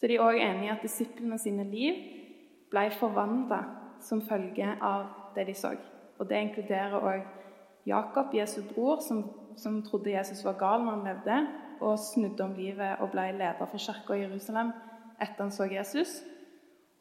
Så 0.00 0.08
de 0.08 0.16
er 0.16 0.24
òg 0.24 0.38
enige 0.40 0.70
i 0.70 0.72
at 0.72 0.86
disiplene 0.86 1.38
sine 1.38 1.66
liv 1.68 2.00
ble 2.72 2.86
forvandla 2.96 3.60
som 4.00 4.24
følge 4.24 4.70
av 4.80 5.04
det 5.36 5.44
de 5.50 5.54
så. 5.54 5.74
Og 6.18 6.28
Det 6.28 6.40
inkluderer 6.40 7.04
òg 7.04 7.20
Jakob, 7.86 8.32
Jesu 8.32 8.62
bror, 8.72 9.00
som, 9.04 9.26
som, 9.56 9.82
trodde 9.82 10.16
Jesus 10.16 10.44
var 10.44 10.56
gal 10.56 10.80
når 10.80 10.90
han 10.96 11.04
levde, 11.04 11.38
og 11.80 11.98
snudde 11.98 12.44
om 12.44 12.56
livet 12.56 12.96
og 13.00 13.10
ble 13.12 13.28
leder 13.36 13.68
for 13.68 13.76
kirka 13.76 14.16
i 14.16 14.22
Jerusalem 14.24 14.72
etter 15.20 15.44
han 15.44 15.52
så 15.52 15.68
Jesus. 15.70 16.22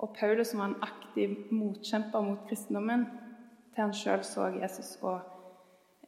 Og 0.03 0.15
Paulus, 0.19 0.47
som 0.47 0.59
var 0.59 0.65
en 0.71 0.83
aktiv 0.83 1.35
motkjemper 1.51 2.21
mot 2.21 2.47
kristendommen, 2.47 3.05
til 3.73 3.81
han 3.81 3.93
sjøl 3.95 4.23
så 4.27 4.49
Jesus 4.59 4.97
og 5.01 5.21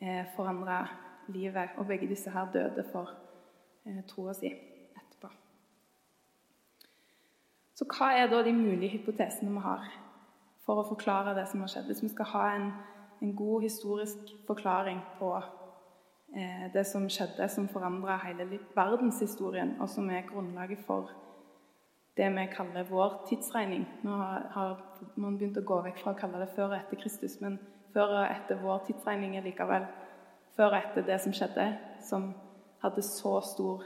eh, 0.02 0.26
forandra 0.36 0.86
livet. 1.28 1.78
Og 1.78 1.88
begge 1.88 2.10
disse 2.10 2.30
her 2.30 2.52
døde 2.54 2.84
for 2.92 3.14
eh, 3.86 4.02
troa 4.10 4.34
si 4.34 4.52
etterpå. 4.52 5.32
Så 7.76 7.88
hva 7.90 8.12
er 8.20 8.30
da 8.32 8.44
de 8.44 8.54
mulige 8.54 8.98
hypotesene 8.98 9.52
vi 9.52 9.64
har 9.64 9.88
for 10.66 10.82
å 10.82 10.88
forklare 10.88 11.36
det 11.38 11.48
som 11.50 11.64
har 11.64 11.72
skjedd? 11.72 11.90
Hvis 11.90 12.04
vi 12.04 12.14
skal 12.14 12.32
ha 12.34 12.46
en, 12.56 12.72
en 13.22 13.36
god 13.36 13.66
historisk 13.66 14.34
forklaring 14.48 15.02
på 15.20 15.34
eh, 15.40 16.68
det 16.74 16.86
som 16.88 17.08
skjedde, 17.10 17.50
som 17.50 17.72
forandra 17.72 18.20
hele 18.28 18.60
verdenshistorien, 18.76 19.78
og 19.80 19.90
som 19.90 20.10
er 20.10 20.28
grunnlaget 20.30 20.84
for 20.86 21.14
det 22.16 22.30
vi 22.32 22.48
kaller 22.54 22.88
vår 22.90 23.26
tidsregning. 23.30 23.86
Nå 24.04 24.18
har, 24.56 24.78
man 25.16 25.38
begynt 25.38 25.60
å 25.60 25.66
gå 25.68 25.82
vekk 25.90 26.02
fra 26.04 26.14
å 26.14 26.20
kalle 26.20 26.40
det 26.40 26.54
før 26.56 26.72
og 26.72 26.78
etter 26.78 27.00
Kristus, 27.02 27.40
men 27.44 27.58
før 27.94 28.22
og 28.22 28.26
etter 28.30 28.60
vår 28.62 28.86
tidsregning 28.88 29.36
er 29.36 29.46
likevel 29.46 29.88
før 30.56 30.72
og 30.72 30.78
etter 30.80 31.08
det 31.08 31.20
som 31.24 31.36
skjedde, 31.36 31.68
som 32.08 32.30
hadde 32.84 33.04
så 33.04 33.40
stor 33.44 33.84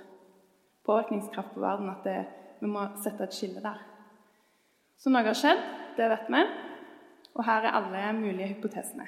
påvirkningskraft 0.86 1.55
på 1.55 1.63
verden 1.63 1.89
at 1.89 2.05
det 2.05 2.19
vi 2.59 2.69
må 2.69 2.86
sette 3.01 3.25
et 3.25 3.36
skille 3.36 3.63
der. 3.63 3.81
Så 5.00 5.09
noe 5.09 5.24
har 5.25 5.38
skjedd, 5.38 5.62
det 5.98 6.09
vet 6.12 6.29
vi, 6.29 6.41
og 7.33 7.45
her 7.48 7.65
er 7.65 7.77
alle 7.79 8.07
mulige 8.17 8.50
hypotesene. 8.51 9.07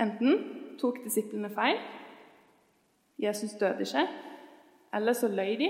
Enten 0.00 0.38
tok 0.80 1.02
disiplene 1.04 1.50
feil, 1.52 1.80
Jesus 3.22 3.56
døde 3.60 3.84
ikke, 3.84 4.06
eller 4.94 5.16
så 5.16 5.28
løy 5.28 5.56
de. 5.60 5.68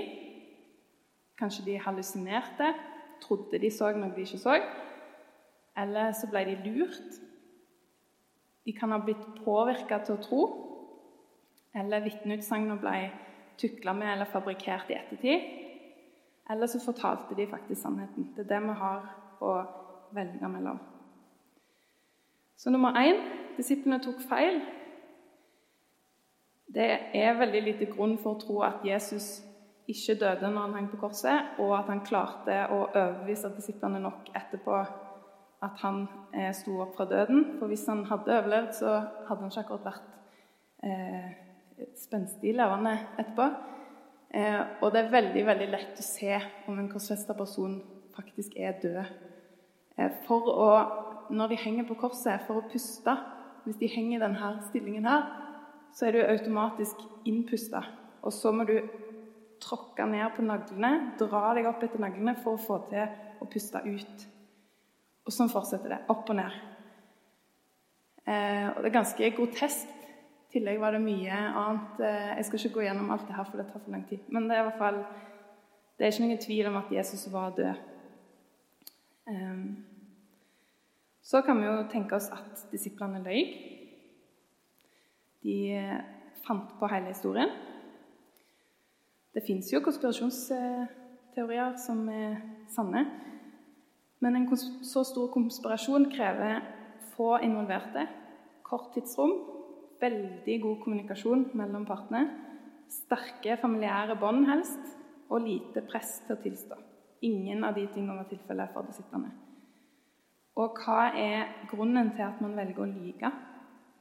Kanskje 1.39 1.65
de 1.65 1.79
hallusinerte, 1.81 2.73
trodde 3.21 3.59
de 3.59 3.71
så 3.71 3.91
noe 3.95 4.13
de 4.15 4.25
ikke 4.25 4.41
så. 4.41 4.57
Eller 5.77 6.11
så 6.13 6.29
ble 6.29 6.45
de 6.49 6.57
lurt. 6.65 7.19
De 8.65 8.73
kan 8.73 8.93
ha 8.93 8.99
blitt 9.01 9.23
påvirka 9.43 9.99
til 10.03 10.17
å 10.17 10.23
tro. 10.23 10.43
Eller 11.75 12.05
vitneutsagnene 12.05 12.77
ble 12.79 12.97
tukla 13.57 13.93
med 13.97 14.13
eller 14.13 14.29
fabrikkert 14.29 14.91
i 14.91 14.97
ettertid. 14.97 15.47
Eller 16.49 16.67
så 16.67 16.81
fortalte 16.83 17.35
de 17.35 17.47
faktisk 17.49 17.81
sannheten. 17.81 18.33
Det 18.35 18.45
er 18.45 18.51
det 18.53 18.61
vi 18.67 18.77
har 18.79 19.07
å 19.41 19.53
velge 20.13 20.49
mellom. 20.49 20.79
Så 22.57 22.69
nummer 22.69 22.95
én 22.99 23.19
disiplene 23.57 24.01
tok 24.03 24.21
feil. 24.29 24.61
Det 26.73 26.89
er 27.13 27.37
veldig 27.37 27.61
lite 27.63 27.89
grunn 27.91 28.15
for 28.21 28.35
å 28.35 28.41
tro 28.41 28.61
at 28.65 28.85
Jesus 28.85 29.41
ikke 29.87 30.15
døde 30.19 30.49
når 30.49 30.61
han 30.61 30.75
hang 30.77 30.89
på 30.91 30.99
korset, 31.01 31.55
og 31.59 31.73
at 31.77 31.89
han 31.91 32.03
klarte 32.07 32.59
å 32.71 32.85
overbevise 32.85 33.51
disiplene 33.55 33.99
nok 34.03 34.29
etterpå 34.35 34.77
at 35.63 35.79
han 35.83 36.05
eh, 36.35 36.51
sto 36.55 36.77
opp 36.83 36.95
fra 36.97 37.07
døden. 37.07 37.57
For 37.59 37.71
hvis 37.71 37.85
han 37.91 38.05
hadde 38.09 38.35
overlevd, 38.37 38.73
så 38.79 38.95
hadde 39.27 39.39
han 39.41 39.51
ikke 39.51 39.63
akkurat 39.63 39.87
vært 39.87 40.09
eh, 40.87 41.29
spenstig 41.99 42.55
levende 42.55 42.95
etterpå. 43.17 43.47
Eh, 44.33 44.59
og 44.81 44.93
det 44.93 45.03
er 45.03 45.13
veldig 45.13 45.45
veldig 45.45 45.69
lett 45.71 45.99
å 46.01 46.05
se 46.05 46.39
om 46.67 46.79
en 46.79 46.89
korsfesta 46.91 47.35
person 47.37 47.77
faktisk 48.15 48.57
er 48.57 48.79
død. 48.81 49.03
Eh, 49.97 50.19
for 50.27 50.49
å, 50.51 50.69
Når 51.29 51.47
de 51.47 51.57
henger 51.57 51.85
på 51.87 51.95
korset, 51.95 52.41
for 52.47 52.59
å 52.59 52.67
puste 52.69 53.13
Hvis 53.63 53.77
de 53.79 53.87
henger 53.87 54.17
i 54.17 54.21
denne 54.21 54.49
stillingen 54.67 55.05
her, 55.07 55.21
så 55.95 56.07
er 56.07 56.11
du 56.11 56.19
automatisk 56.19 56.99
innpusta. 57.25 57.79
Og 58.21 58.33
så 58.33 58.51
må 58.51 58.65
du 58.67 58.75
tråkke 59.63 60.05
ned 60.09 60.35
på 60.35 60.45
naglene, 60.45 61.15
dra 61.19 61.53
deg 61.55 61.67
opp 61.69 61.83
etter 61.85 62.01
naglene 62.03 62.35
for 62.43 62.57
å 62.57 62.61
få 62.61 62.79
til 62.91 63.41
å 63.41 63.47
puste 63.49 63.81
ut. 63.85 64.27
Og 65.23 65.31
sånn 65.33 65.51
fortsetter 65.51 65.95
det. 65.95 65.99
Opp 66.11 66.29
og 66.29 66.37
ned. 66.39 66.61
Eh, 68.23 68.67
og 68.69 68.79
det 68.79 68.89
er 68.89 68.97
ganske 68.99 69.29
grotesk 69.35 69.91
i 69.91 70.59
tillegg 70.59 70.79
var 70.79 70.95
det 70.95 71.01
mye 71.03 71.37
annet. 71.59 72.01
Eh, 72.03 72.33
jeg 72.37 72.47
skal 72.47 72.59
ikke 72.59 72.75
gå 72.77 72.85
gjennom 72.87 73.11
alt 73.13 73.25
det 73.27 73.37
her, 73.37 73.47
for 73.47 73.59
det 73.59 73.69
tar 73.71 73.83
for 73.83 73.95
lang 73.95 74.05
tid. 74.09 74.27
Men 74.29 74.47
det 74.49 74.57
er 74.57 74.65
i 74.65 74.67
hvert 74.69 74.83
fall 74.83 75.01
det 75.97 76.05
er 76.05 76.13
ikke 76.13 76.25
noen 76.25 76.41
tvil 76.41 76.67
om 76.69 76.77
at 76.79 76.91
Jesus 76.91 77.25
var 77.31 77.55
død. 77.57 77.81
Eh, 79.31 79.59
så 81.23 81.41
kan 81.41 81.59
vi 81.61 81.69
jo 81.69 81.75
tenke 81.91 82.17
oss 82.19 82.29
at 82.35 82.65
disiplene 82.71 83.21
løy. 83.23 83.43
De 85.43 85.57
eh, 85.77 86.01
fant 86.43 86.75
på 86.79 86.89
hele 86.91 87.13
historien. 87.13 87.51
Det 89.33 89.41
fins 89.45 89.73
jo 89.73 89.81
konspirasjonsteorier 89.81 91.77
som 91.81 92.09
er 92.09 92.37
sanne. 92.69 93.05
Men 94.21 94.35
en 94.37 94.47
så 94.57 95.03
stor 95.03 95.27
konspirasjon 95.33 96.05
krever 96.13 96.61
få 97.15 97.37
involverte, 97.45 98.07
kort 98.63 98.93
tidsrom 98.93 99.33
veldig 100.03 100.57
god 100.63 100.81
kommunikasjon 100.83 101.45
mellom 101.57 101.85
partene, 101.87 102.25
sterke 102.91 103.57
familiære 103.61 104.17
bånd 104.19 104.47
helst, 104.49 104.97
og 105.31 105.45
lite 105.47 105.81
press 105.87 106.19
til 106.25 106.35
å 106.35 106.41
tilstå. 106.43 106.77
Ingen 107.25 107.63
av 107.63 107.77
de 107.77 107.87
tingene 107.93 108.19
var 108.19 108.27
tilfellet 108.29 108.73
for 108.73 108.85
det 108.85 108.97
sittende. 108.97 109.31
Og 110.59 110.77
hva 110.83 111.07
er 111.17 111.53
grunnen 111.71 112.11
til 112.13 112.25
at 112.27 112.41
man 112.43 112.53
velger 112.59 112.83
å 112.83 112.89
lyge? 112.89 113.31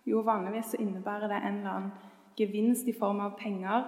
Jo, 0.05 0.21
vanligvis 0.27 0.75
så 0.75 0.81
innebærer 0.83 1.31
det 1.31 1.39
en 1.39 1.61
eller 1.61 1.73
annen 1.73 1.93
gevinst 2.37 2.89
i 2.91 2.97
form 2.97 3.23
av 3.25 3.39
penger, 3.39 3.87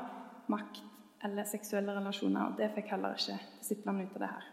makt 0.48 0.80
eller 1.24 1.48
seksuelle 1.48 1.94
relasjoner. 1.96 2.50
og 2.50 2.58
Det 2.58 2.70
fikk 2.74 2.92
heller 2.94 3.16
ikke 3.16 3.38
disiplene 3.60 4.04
ut 4.04 4.16
av 4.16 4.24
det 4.24 4.32
her. 4.34 4.50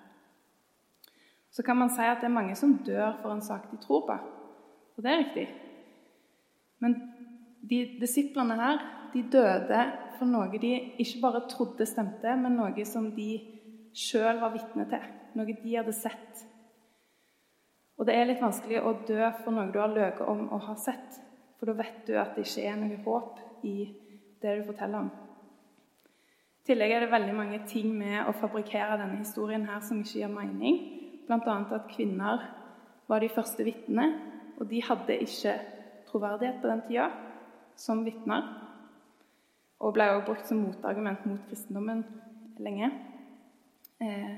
Så 1.51 1.63
kan 1.67 1.77
man 1.77 1.91
si 1.91 2.03
at 2.07 2.21
det 2.21 2.29
er 2.29 2.37
mange 2.37 2.55
som 2.55 2.77
dør 2.85 3.17
for 3.21 3.33
en 3.33 3.43
sak 3.43 3.67
de 3.71 3.79
tror 3.83 4.05
på. 4.07 4.17
Og 4.95 5.03
det 5.03 5.11
er 5.11 5.23
riktig. 5.23 5.47
Men 6.79 6.95
de 7.69 7.81
disiplene 7.99 8.55
her 8.59 8.79
de 9.13 9.23
døde 9.31 9.81
for 10.17 10.29
noe 10.29 10.59
de 10.61 10.71
ikke 11.01 11.19
bare 11.21 11.47
trodde 11.51 11.85
stemte, 11.85 12.35
men 12.39 12.55
noe 12.55 12.85
som 12.87 13.09
de 13.15 13.33
sjøl 13.97 14.39
var 14.39 14.53
vitne 14.55 14.87
til. 14.87 15.09
Noe 15.35 15.57
de 15.63 15.75
hadde 15.75 15.95
sett. 15.95 16.45
Og 17.99 18.07
det 18.07 18.15
er 18.15 18.29
litt 18.29 18.41
vanskelig 18.41 18.79
å 18.81 18.95
dø 19.07 19.19
for 19.43 19.53
noe 19.53 19.71
du 19.73 19.79
har 19.81 19.91
løyet 19.91 20.23
om 20.23 20.47
å 20.55 20.61
ha 20.69 20.77
sett. 20.79 21.19
For 21.59 21.69
da 21.69 21.75
vet 21.77 22.07
du 22.07 22.15
at 22.17 22.37
det 22.37 22.47
ikke 22.47 22.63
er 22.65 22.79
noe 22.79 23.01
håp 23.03 23.65
i 23.67 23.75
det 24.41 24.55
du 24.57 24.63
forteller 24.71 25.03
om. 25.03 25.11
I 26.61 26.65
tillegg 26.69 26.91
er 26.93 27.01
det 27.01 27.09
veldig 27.09 27.33
mange 27.33 27.57
ting 27.65 27.87
med 27.97 28.27
å 28.29 28.35
fabrikkere 28.37 28.99
denne 28.99 29.17
historien 29.17 29.63
her 29.65 29.79
som 29.81 30.03
ikke 30.03 30.19
gir 30.19 30.29
mening. 30.29 30.75
Bl.a. 31.25 31.55
at 31.57 31.87
kvinner 31.89 32.43
var 33.09 33.23
de 33.23 33.29
første 33.33 33.65
vitnene, 33.65 34.05
og 34.61 34.67
de 34.69 34.81
hadde 34.85 35.15
ikke 35.25 35.55
troverdighet 36.11 36.59
på 36.61 36.69
den 36.69 36.83
tida 36.85 37.07
som 37.81 38.03
vitner. 38.05 38.45
Og 39.81 39.95
ble 39.95 40.05
også 40.11 40.27
brukt 40.27 40.51
som 40.51 40.61
motargument 40.61 41.25
mot 41.25 41.41
kristendommen 41.49 42.03
lenge. 42.61 42.91
Eh, 43.97 44.37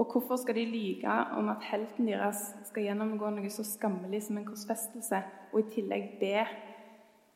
og 0.00 0.08
hvorfor 0.08 0.40
skal 0.40 0.56
de 0.56 0.64
lyge 0.72 1.18
om 1.36 1.52
at 1.52 1.68
helten 1.68 2.08
deres 2.08 2.40
skal 2.70 2.88
gjennomgå 2.88 3.28
noe 3.36 3.52
så 3.52 3.66
skammelig 3.68 4.22
som 4.24 4.40
en 4.40 4.48
korsfestelse, 4.48 5.20
og 5.52 5.60
i 5.60 5.68
tillegg 5.76 6.16
be 6.16 6.46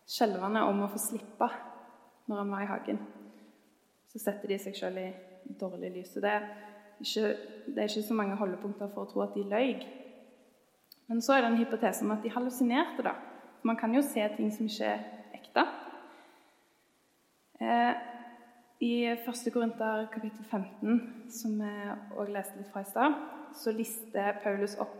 skjelvende 0.08 0.64
om 0.64 0.86
å 0.86 0.90
få 0.96 1.04
slippe 1.04 1.52
når 2.32 2.42
han 2.42 2.56
var 2.56 2.64
i 2.64 2.72
hagen? 2.72 3.04
Så 4.12 4.22
setter 4.22 4.50
de 4.50 4.58
seg 4.62 4.76
sjøl 4.78 4.98
i 5.02 5.06
dårlig 5.60 5.92
lys. 5.98 6.12
Så 6.14 6.22
det 6.24 6.32
er, 6.32 6.48
ikke, 7.00 7.30
det 7.66 7.82
er 7.82 7.90
ikke 7.90 8.08
så 8.08 8.16
mange 8.18 8.36
holdepunkter 8.40 8.90
for 8.94 9.04
å 9.04 9.10
tro 9.10 9.24
at 9.26 9.36
de 9.36 9.44
løy. 9.46 9.74
Men 11.06 11.22
så 11.22 11.36
er 11.36 11.44
det 11.44 11.52
en 11.52 11.60
hypotese 11.60 12.04
om 12.04 12.14
at 12.14 12.22
de 12.24 12.32
hallusinerte. 12.34 13.02
da. 13.06 13.14
Man 13.62 13.76
kan 13.76 13.94
jo 13.94 14.02
se 14.02 14.22
ting 14.36 14.52
som 14.54 14.66
ikke 14.66 14.92
er 14.92 15.04
ekte. 15.34 15.66
Eh, 17.60 17.94
i 18.80 18.92
1. 19.08 19.52
Korinter 19.52 20.06
kapittel 20.12 20.44
15, 20.44 21.30
som 21.32 21.56
vi 21.60 21.72
òg 22.18 22.32
leste 22.34 22.58
litt 22.58 22.72
fra 22.72 22.82
i 22.84 22.88
stad, 22.90 23.14
så 23.56 23.72
lister 23.72 24.40
Paulus 24.42 24.76
opp 24.82 24.98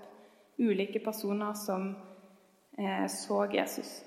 ulike 0.57 1.03
personer 1.05 1.53
som 1.53 1.91
eh, 2.79 3.07
så 3.13 3.45
Jesus. 3.53 4.01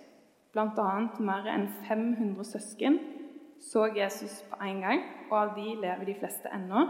Blant 0.53 0.79
annet 0.81 1.19
mer 1.21 1.45
enn 1.51 1.67
500 1.85 2.47
søsken 2.49 2.97
så 3.61 3.89
Jesus 3.95 4.39
på 4.49 4.59
én 4.63 4.81
gang, 4.83 5.03
og 5.29 5.37
av 5.37 5.55
de 5.57 5.75
lever 5.75 6.05
de 6.07 6.17
fleste 6.19 6.51
ennå, 6.55 6.85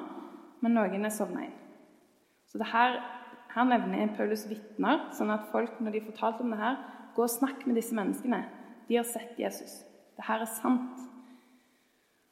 men 0.62 0.76
noen 0.76 1.06
er 1.06 1.14
sovna 1.14 1.48
inn. 1.48 1.56
Så 2.50 2.62
det 2.62 2.70
her, 2.72 3.00
her 3.54 3.68
nevner 3.70 4.14
Paulus 4.18 4.46
vitner, 4.50 5.10
sånn 5.18 5.34
at 5.34 5.50
folk, 5.52 5.80
når 5.82 5.98
de 5.98 6.06
fortalte 6.08 6.46
om 6.46 6.54
det 6.54 6.62
her, 6.62 6.80
gå 7.16 7.26
og 7.26 7.32
snakk 7.32 7.66
med 7.68 7.78
disse 7.78 7.96
menneskene. 7.98 8.44
De 8.90 8.98
har 8.98 9.08
sett 9.08 9.38
Jesus. 9.40 9.82
Det 10.18 10.26
her 10.26 10.44
er 10.46 10.52
sant. 10.52 11.06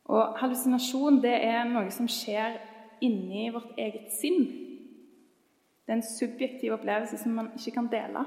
Og 0.08 0.38
hallusinasjon 0.40 1.20
det 1.24 1.36
er 1.44 1.68
noe 1.68 1.90
som 1.94 2.08
skjer 2.10 2.58
inni 3.04 3.50
vårt 3.54 3.78
eget 3.78 4.14
sinn. 4.16 4.46
Det 5.86 5.94
er 5.94 6.00
en 6.00 6.08
subjektiv 6.08 6.74
opplevelse 6.76 7.20
som 7.22 7.36
man 7.38 7.52
ikke 7.56 7.76
kan 7.78 7.90
dele. 7.92 8.24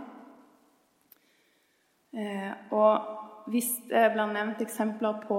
Eh, 2.17 2.53
og 2.73 3.30
hvis 3.51 3.71
det 3.91 4.07
blir 4.15 4.33
nevnt 4.33 4.63
eksempler 4.63 5.21
på 5.27 5.39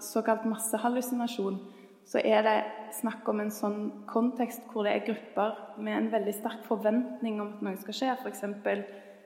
såkalt 0.00 0.44
massehallusinasjon, 0.48 1.60
så 2.08 2.20
er 2.24 2.42
det 2.44 2.56
snakk 2.98 3.28
om 3.30 3.40
en 3.40 3.52
sånn 3.54 3.78
kontekst 4.10 4.64
hvor 4.72 4.86
det 4.86 4.96
er 4.96 5.06
grupper 5.06 5.58
med 5.78 5.96
en 5.96 6.10
veldig 6.12 6.34
sterk 6.34 6.64
forventning 6.66 7.40
om 7.40 7.54
at 7.54 7.64
noe 7.64 7.78
skal 7.80 7.98
skje. 7.98 8.10
F.eks. 8.18 8.42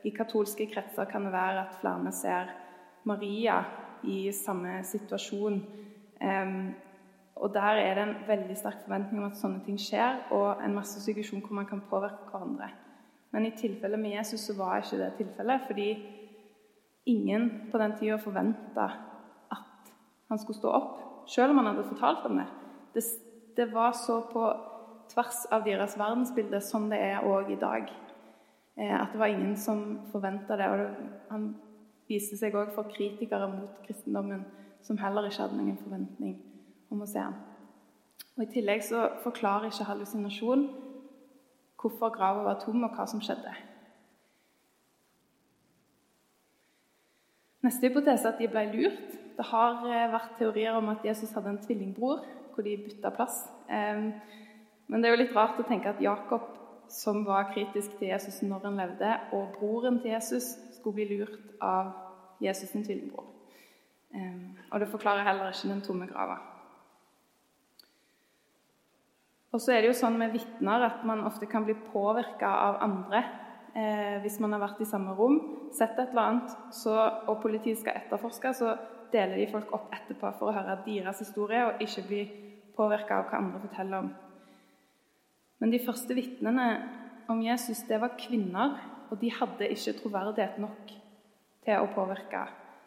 i 0.05 0.13
katolske 0.15 0.69
kretser 0.71 1.09
kan 1.11 1.25
det 1.27 1.33
være 1.35 1.63
at 1.65 1.79
flere 1.81 2.13
ser 2.15 2.53
Maria 3.09 3.63
i 4.07 4.27
samme 4.35 4.83
situasjon 4.87 5.63
og 7.37 7.53
Der 7.55 7.61
er 7.61 7.95
det 7.95 8.03
en 8.03 8.15
veldig 8.27 8.57
sterk 8.57 8.79
forventning 8.87 9.21
om 9.21 9.31
at 9.31 9.37
sånne 9.37 9.61
ting 9.65 9.77
skjer, 9.81 10.23
og 10.33 10.63
en 10.65 10.75
masse 10.75 11.01
suggesjon 11.05 11.43
hvor 11.45 11.59
man 11.59 11.67
kan 11.69 11.83
påvirke 11.91 12.31
hverandre. 12.31 12.71
Men 13.33 13.47
i 13.47 13.53
tilfellet 13.59 14.01
med 14.01 14.15
Jesus 14.17 14.47
så 14.49 14.55
var 14.57 14.81
ikke 14.81 15.03
det 15.03 15.11
tilfellet, 15.19 15.67
fordi 15.67 15.89
ingen 17.07 17.69
på 17.73 17.79
den 17.79 17.95
tida 17.99 18.19
forventa 18.19 18.87
at 19.53 19.93
han 20.29 20.39
skulle 20.39 20.59
stå 20.59 20.73
opp, 20.75 20.97
selv 21.31 21.51
om 21.55 21.63
han 21.63 21.71
hadde 21.73 21.89
fortalt 21.89 22.27
om 22.27 22.41
det. 22.41 22.47
det. 22.95 23.05
Det 23.57 23.73
var 23.73 23.93
så 23.93 24.21
på 24.33 24.49
tvers 25.13 25.47
av 25.51 25.65
deres 25.65 25.95
verdensbilde 25.99 26.61
som 26.61 26.91
det 26.91 26.99
er 27.01 27.25
òg 27.25 27.53
i 27.55 27.61
dag. 27.61 27.89
Eh, 28.77 28.95
at 29.01 29.13
det 29.13 29.21
var 29.21 29.33
ingen 29.33 29.57
som 29.57 30.01
forventa 30.13 30.57
det. 30.57 30.69
Og 30.69 30.79
det, 30.79 31.11
han 31.31 31.49
viste 32.09 32.39
seg 32.39 32.55
òg 32.55 32.75
for 32.75 32.91
kritikere 32.91 33.49
mot 33.51 33.81
kristendommen 33.87 34.45
som 34.87 34.99
heller 35.01 35.27
ikke 35.27 35.43
hadde 35.43 35.59
noen 35.59 35.79
forventning 35.81 36.37
om 36.93 37.03
å 37.03 37.09
se 37.11 37.23
ham. 37.23 37.39
Og 38.37 38.45
I 38.45 38.51
tillegg 38.53 38.85
så 38.85 39.07
forklarer 39.25 39.71
ikke 39.71 39.89
hallusinasjon 39.89 40.67
hvorfor 41.81 42.13
grava 42.15 42.43
var 42.43 42.61
tom, 42.61 42.85
og 42.85 42.95
hva 42.97 43.07
som 43.09 43.23
skjedde. 43.23 43.53
Neste 47.67 47.89
hypotese 47.89 48.29
er 48.29 48.35
at 48.35 48.41
de 48.41 48.49
ble 48.51 48.63
lurt. 48.71 49.15
Det 49.37 49.47
har 49.51 49.83
eh, 49.91 50.07
vært 50.13 50.37
teorier 50.39 50.79
om 50.79 50.93
at 50.93 51.05
Jesus 51.05 51.33
hadde 51.35 51.51
en 51.53 51.63
tvillingbror, 51.65 52.23
hvor 52.55 52.65
de 52.65 52.77
bytta 52.87 53.11
plass. 53.13 53.43
Men 53.69 55.03
det 55.03 55.09
er 55.09 55.17
jo 55.17 55.23
litt 55.25 55.35
rart 55.35 55.59
å 55.61 55.67
tenke 55.67 55.91
at 55.91 56.01
Jakob, 56.01 56.47
som 56.89 57.25
var 57.27 57.51
kritisk 57.51 57.99
til 57.99 58.13
Jesus 58.13 58.39
når 58.47 58.69
han 58.69 58.79
levde, 58.79 59.13
og 59.35 59.57
broren 59.59 59.99
til 60.01 60.15
Jesus 60.15 60.53
skulle 60.79 61.01
bli 61.01 61.19
lurt 61.19 61.57
av 61.61 61.91
Jesus' 62.41 62.71
sin 62.71 62.87
tvillingbror. 62.87 63.27
Og 64.71 64.81
det 64.81 64.89
forklarer 64.89 65.27
heller 65.27 65.51
ikke 65.51 65.73
den 65.73 65.83
tomme 65.85 66.07
grava. 66.09 66.39
Og 69.53 69.61
så 69.61 69.73
er 69.73 69.83
det 69.83 69.91
jo 69.91 69.99
sånn 69.99 70.19
med 70.21 70.35
vitner 70.37 70.85
at 70.85 71.05
man 71.09 71.25
ofte 71.27 71.49
kan 71.51 71.65
bli 71.67 71.75
påvirka 71.91 72.49
av 72.69 72.81
andre. 72.85 73.23
Eh, 73.77 74.19
hvis 74.25 74.39
man 74.41 74.55
har 74.55 74.63
vært 74.63 74.81
i 74.81 74.89
samme 74.89 75.13
rom, 75.19 75.37
sett 75.77 75.99
et 76.01 76.15
eller 76.15 76.23
annet, 76.23 76.53
så, 76.73 76.95
og 77.29 77.43
politiet 77.43 77.83
skal 77.83 77.99
etterforske, 78.01 78.53
så 78.57 78.71
deler 79.13 79.37
de 79.37 79.51
folk 79.51 79.73
opp 79.77 79.91
etterpå 79.93 80.31
for 80.39 80.49
å 80.49 80.55
høre 80.57 80.79
deres 80.87 81.21
historie 81.21 81.61
og 81.67 81.83
ikke 81.85 82.05
bli 82.07 82.21
påvirka 82.77 83.19
av 83.21 83.27
hva 83.29 83.41
andre 83.43 83.61
forteller 83.61 84.07
om. 84.07 84.09
Men 85.61 85.73
de 85.73 85.81
første 85.85 86.17
vitnene 86.17 86.67
om 87.29 87.43
Jesus, 87.45 87.83
det 87.89 87.99
var 88.01 88.17
kvinner, 88.17 88.79
og 89.11 89.21
de 89.21 89.31
hadde 89.35 89.69
ikke 89.73 89.99
troverdighet 90.01 90.57
nok 90.63 90.95
til 91.67 91.83
å 91.83 91.91
påvirke 91.93 92.47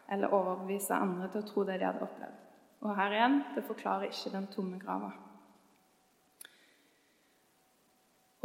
eller 0.10 0.34
overbevise 0.34 0.98
andre 0.98 1.30
til 1.30 1.44
å 1.44 1.50
tro 1.52 1.66
det 1.68 1.78
de 1.80 1.86
hadde 1.86 2.06
opplevd. 2.06 2.40
Og 2.82 2.96
her 2.98 3.14
igjen 3.14 3.38
det 3.54 3.66
forklarer 3.68 4.10
ikke 4.10 4.34
den 4.34 4.48
tomme 4.50 4.80
grava. 4.82 5.12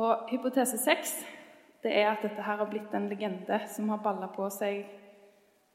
Og 0.03 0.29
Hypotese 0.29 0.77
seks 0.83 1.15
det 1.85 1.93
er 2.01 2.11
at 2.11 2.23
dette 2.25 2.43
her 2.43 2.61
har 2.63 2.71
blitt 2.71 2.95
en 2.97 3.11
legende 3.11 3.59
som 3.69 3.91
har 3.93 4.01
balla 4.05 4.31
på 4.33 4.49
seg 4.53 4.87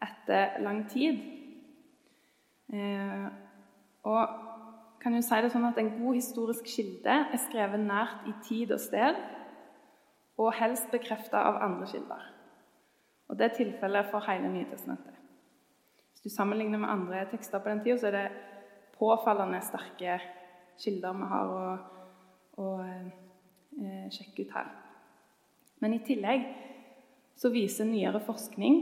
etter 0.01 0.57
lang 0.63 0.83
tid. 0.89 1.19
Eh, 2.73 3.27
og 4.09 4.39
kan 5.01 5.15
jo 5.15 5.21
si 5.23 5.37
det 5.41 5.51
sånn 5.53 5.67
at 5.69 5.77
En 5.79 5.91
god 6.01 6.17
historisk 6.17 6.67
kilde 6.69 7.15
er 7.33 7.41
skrevet 7.45 7.81
nært 7.81 8.27
i 8.29 8.33
tid 8.47 8.73
og 8.75 8.81
sted, 8.83 9.21
og 10.39 10.55
helst 10.55 10.89
bekrefta 10.91 11.41
av 11.45 11.61
andre 11.63 11.87
kilder. 11.87 12.25
Og 13.29 13.37
Det 13.37 13.45
er 13.45 13.55
tilfellet 13.55 14.09
for 14.11 14.25
hele 14.25 14.49
Nytestamentet. 14.49 15.15
Hvis 16.11 16.21
du 16.23 16.29
sammenligner 16.29 16.79
med 16.79 16.89
andre 16.89 17.25
tekster 17.31 17.59
på 17.59 17.69
den 17.69 17.83
tida, 17.83 17.97
så 17.97 18.07
er 18.07 18.11
det 18.11 18.31
påfallende 18.97 19.61
sterke 19.61 20.19
kilder 20.79 21.13
vi 21.13 21.29
har 21.31 21.53
å, 21.53 21.65
å 22.57 22.67
eh, 22.83 24.07
sjekke 24.11 24.47
ut 24.47 24.55
her. 24.57 24.88
Men 25.79 25.95
i 25.95 26.01
tillegg 26.03 26.45
så 27.39 27.51
viser 27.53 27.87
nyere 27.87 28.19
forskning, 28.23 28.81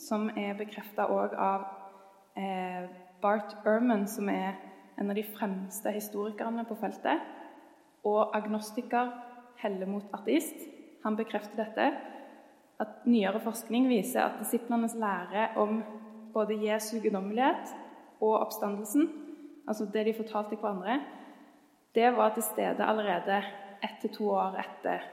som 0.00 0.28
er 0.36 0.56
bekrefta 0.58 1.06
òg 1.08 1.36
av 1.40 1.64
eh, 2.36 2.90
Bart 3.22 3.54
Ehrman, 3.64 4.06
som 4.10 4.28
er 4.28 4.58
en 5.00 5.10
av 5.10 5.16
de 5.16 5.24
fremste 5.24 5.92
historikerne 5.94 6.66
på 6.68 6.76
feltet, 6.78 7.22
og 8.04 8.34
agnostiker 8.36 9.14
Hellemot 9.62 10.10
ateist. 10.12 10.66
Han 11.04 11.16
bekrefter 11.16 11.62
dette, 11.62 11.88
at 12.82 13.04
nyere 13.08 13.40
forskning 13.40 13.86
viser 13.88 14.26
at 14.26 14.40
disiplenes 14.42 14.96
lære 14.98 15.52
om 15.62 15.80
både 16.34 16.58
Jesu 16.66 16.98
guddommelighet 17.00 17.70
og 18.20 18.40
oppstandelsen, 18.40 19.08
altså 19.68 19.86
det 19.94 20.08
de 20.08 20.16
fortalte 20.16 20.58
hverandre, 20.58 20.98
det 21.94 22.10
var 22.16 22.34
til 22.34 22.42
stede 22.42 22.84
allerede 22.84 23.44
ett 23.84 24.00
til 24.02 24.10
to 24.16 24.32
år 24.34 24.58
etter 24.58 25.06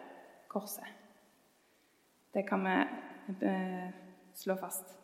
korset. 0.50 1.01
Det 2.32 2.44
kan 2.48 2.64
vi 2.66 3.48
eh, 3.48 3.90
slå 4.34 4.56
fast. 4.56 4.98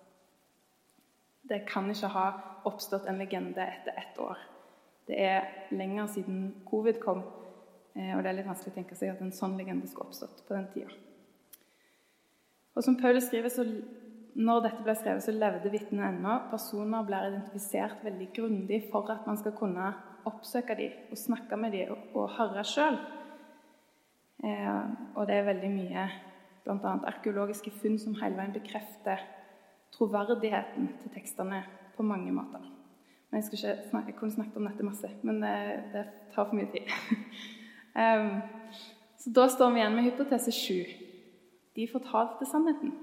Det 1.42 1.60
kan 1.68 1.90
ikke 1.92 2.12
ha 2.12 2.28
oppstått 2.68 3.08
en 3.08 3.20
legende 3.20 3.64
etter 3.64 4.00
ett 4.00 4.20
år. 4.20 4.40
Det 5.08 5.20
er 5.24 5.46
lenger 5.72 6.08
siden 6.12 6.48
covid 6.68 7.00
kom, 7.04 7.22
eh, 7.96 8.16
og 8.16 8.24
det 8.24 8.32
er 8.32 8.40
litt 8.40 8.50
vanskelig 8.50 8.74
å 8.74 8.80
tenke 8.80 8.98
seg 9.00 9.14
at 9.14 9.22
en 9.24 9.36
sånn 9.36 9.56
legende 9.60 9.88
skulle 9.88 10.10
oppstått 10.10 10.44
på 10.48 10.56
den 10.56 10.68
tida. 10.74 10.92
Og 12.76 12.84
som 12.84 12.98
Paul 13.00 13.20
skriver, 13.24 13.50
så 13.50 13.64
når 14.38 14.66
dette 14.68 14.84
ble 14.86 14.94
skrevet, 14.94 15.24
så 15.26 15.34
levde 15.34 15.72
vitnene 15.74 16.12
ennå. 16.12 16.34
Personer 16.52 17.06
blir 17.08 17.30
identifisert 17.32 18.04
veldig 18.06 18.28
grundig 18.36 18.84
for 18.92 19.10
at 19.10 19.26
man 19.26 19.40
skal 19.40 19.56
kunne 19.58 19.88
oppsøke 20.30 20.76
dem 20.78 21.08
og 21.10 21.18
snakke 21.18 21.58
med 21.58 21.74
dem 21.74 21.96
og, 22.14 22.28
høre 22.36 22.66
sjøl. 22.68 23.00
Eh, 24.46 24.84
og 25.16 25.24
det 25.26 25.40
er 25.40 25.48
veldig 25.48 25.72
mye 25.74 26.04
bl.a. 26.68 26.94
arkeologiske 27.08 27.72
funn 27.82 27.98
som 28.00 28.18
hele 28.20 28.38
veien 28.38 28.56
bekrefter 28.56 29.24
troverdigheten 29.96 30.90
til 31.02 31.14
tekstene 31.16 31.64
på 31.96 32.04
mange 32.04 32.32
måter. 32.32 32.64
Men 33.32 33.42
Jeg, 33.42 33.60
snakke, 33.90 34.08
jeg 34.08 34.16
kunne 34.16 34.32
snakket 34.32 34.58
om 34.58 34.68
dette 34.68 34.84
masse, 34.84 35.10
men 35.24 35.42
det, 35.42 35.56
det 35.94 36.06
tar 36.36 36.48
for 36.48 36.56
mye 36.56 36.70
tid. 36.72 36.88
um, 37.96 38.42
så 39.22 39.34
da 39.36 39.48
står 39.52 39.74
vi 39.74 39.82
igjen 39.82 39.96
med 39.96 40.08
hypotese 40.08 40.52
7. 40.52 40.74
De 41.76 41.88
fortalte 41.92 42.46
sannheten. 42.46 42.94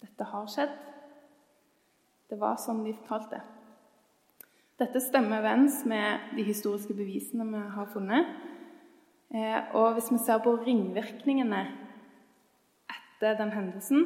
Dette 0.00 0.24
har 0.30 0.46
skjedd. 0.48 0.74
Det 2.30 2.38
var 2.40 2.58
sånn 2.60 2.84
de 2.86 2.94
fortalte. 2.94 3.40
Dette 4.76 5.00
stemmer 5.00 5.40
overens 5.40 5.84
med 5.88 6.34
de 6.36 6.44
historiske 6.44 6.94
bevisene 6.94 7.46
vi 7.48 7.62
har 7.76 7.88
funnet. 7.92 8.28
Eh, 9.34 9.74
og 9.74 9.96
hvis 9.96 10.12
vi 10.12 10.18
ser 10.22 10.38
på 10.44 10.54
ringvirkningene 10.66 11.62
etter 12.92 13.38
den 13.38 13.52
hendelsen, 13.52 14.04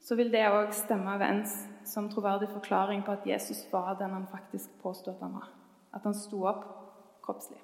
så 0.00 0.16
vil 0.16 0.30
det 0.32 0.46
òg 0.46 0.70
stemme 0.76 1.10
overens 1.16 1.54
som 1.88 2.10
troverdig 2.12 2.50
forklaring 2.52 3.02
på 3.04 3.16
at 3.16 3.26
Jesus 3.26 3.64
var 3.72 3.96
den 3.98 4.14
han 4.14 4.28
faktisk 4.30 4.70
påstod 4.82 5.14
at 5.14 5.24
han 5.26 5.34
var. 5.40 5.48
At 5.94 6.04
han 6.06 6.14
sto 6.14 6.44
opp 6.46 6.66
kroppslig. 7.24 7.58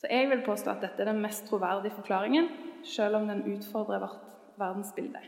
Så 0.00 0.08
jeg 0.10 0.28
vil 0.30 0.44
påstå 0.46 0.70
at 0.70 0.82
dette 0.84 1.02
er 1.02 1.10
den 1.10 1.22
mest 1.22 1.46
troverdige 1.48 1.94
forklaringen, 1.96 2.48
selv 2.84 3.16
om 3.16 3.28
den 3.28 3.44
utfordrer 3.56 4.00
vårt 4.00 4.36
verdensbilde. 4.58 5.20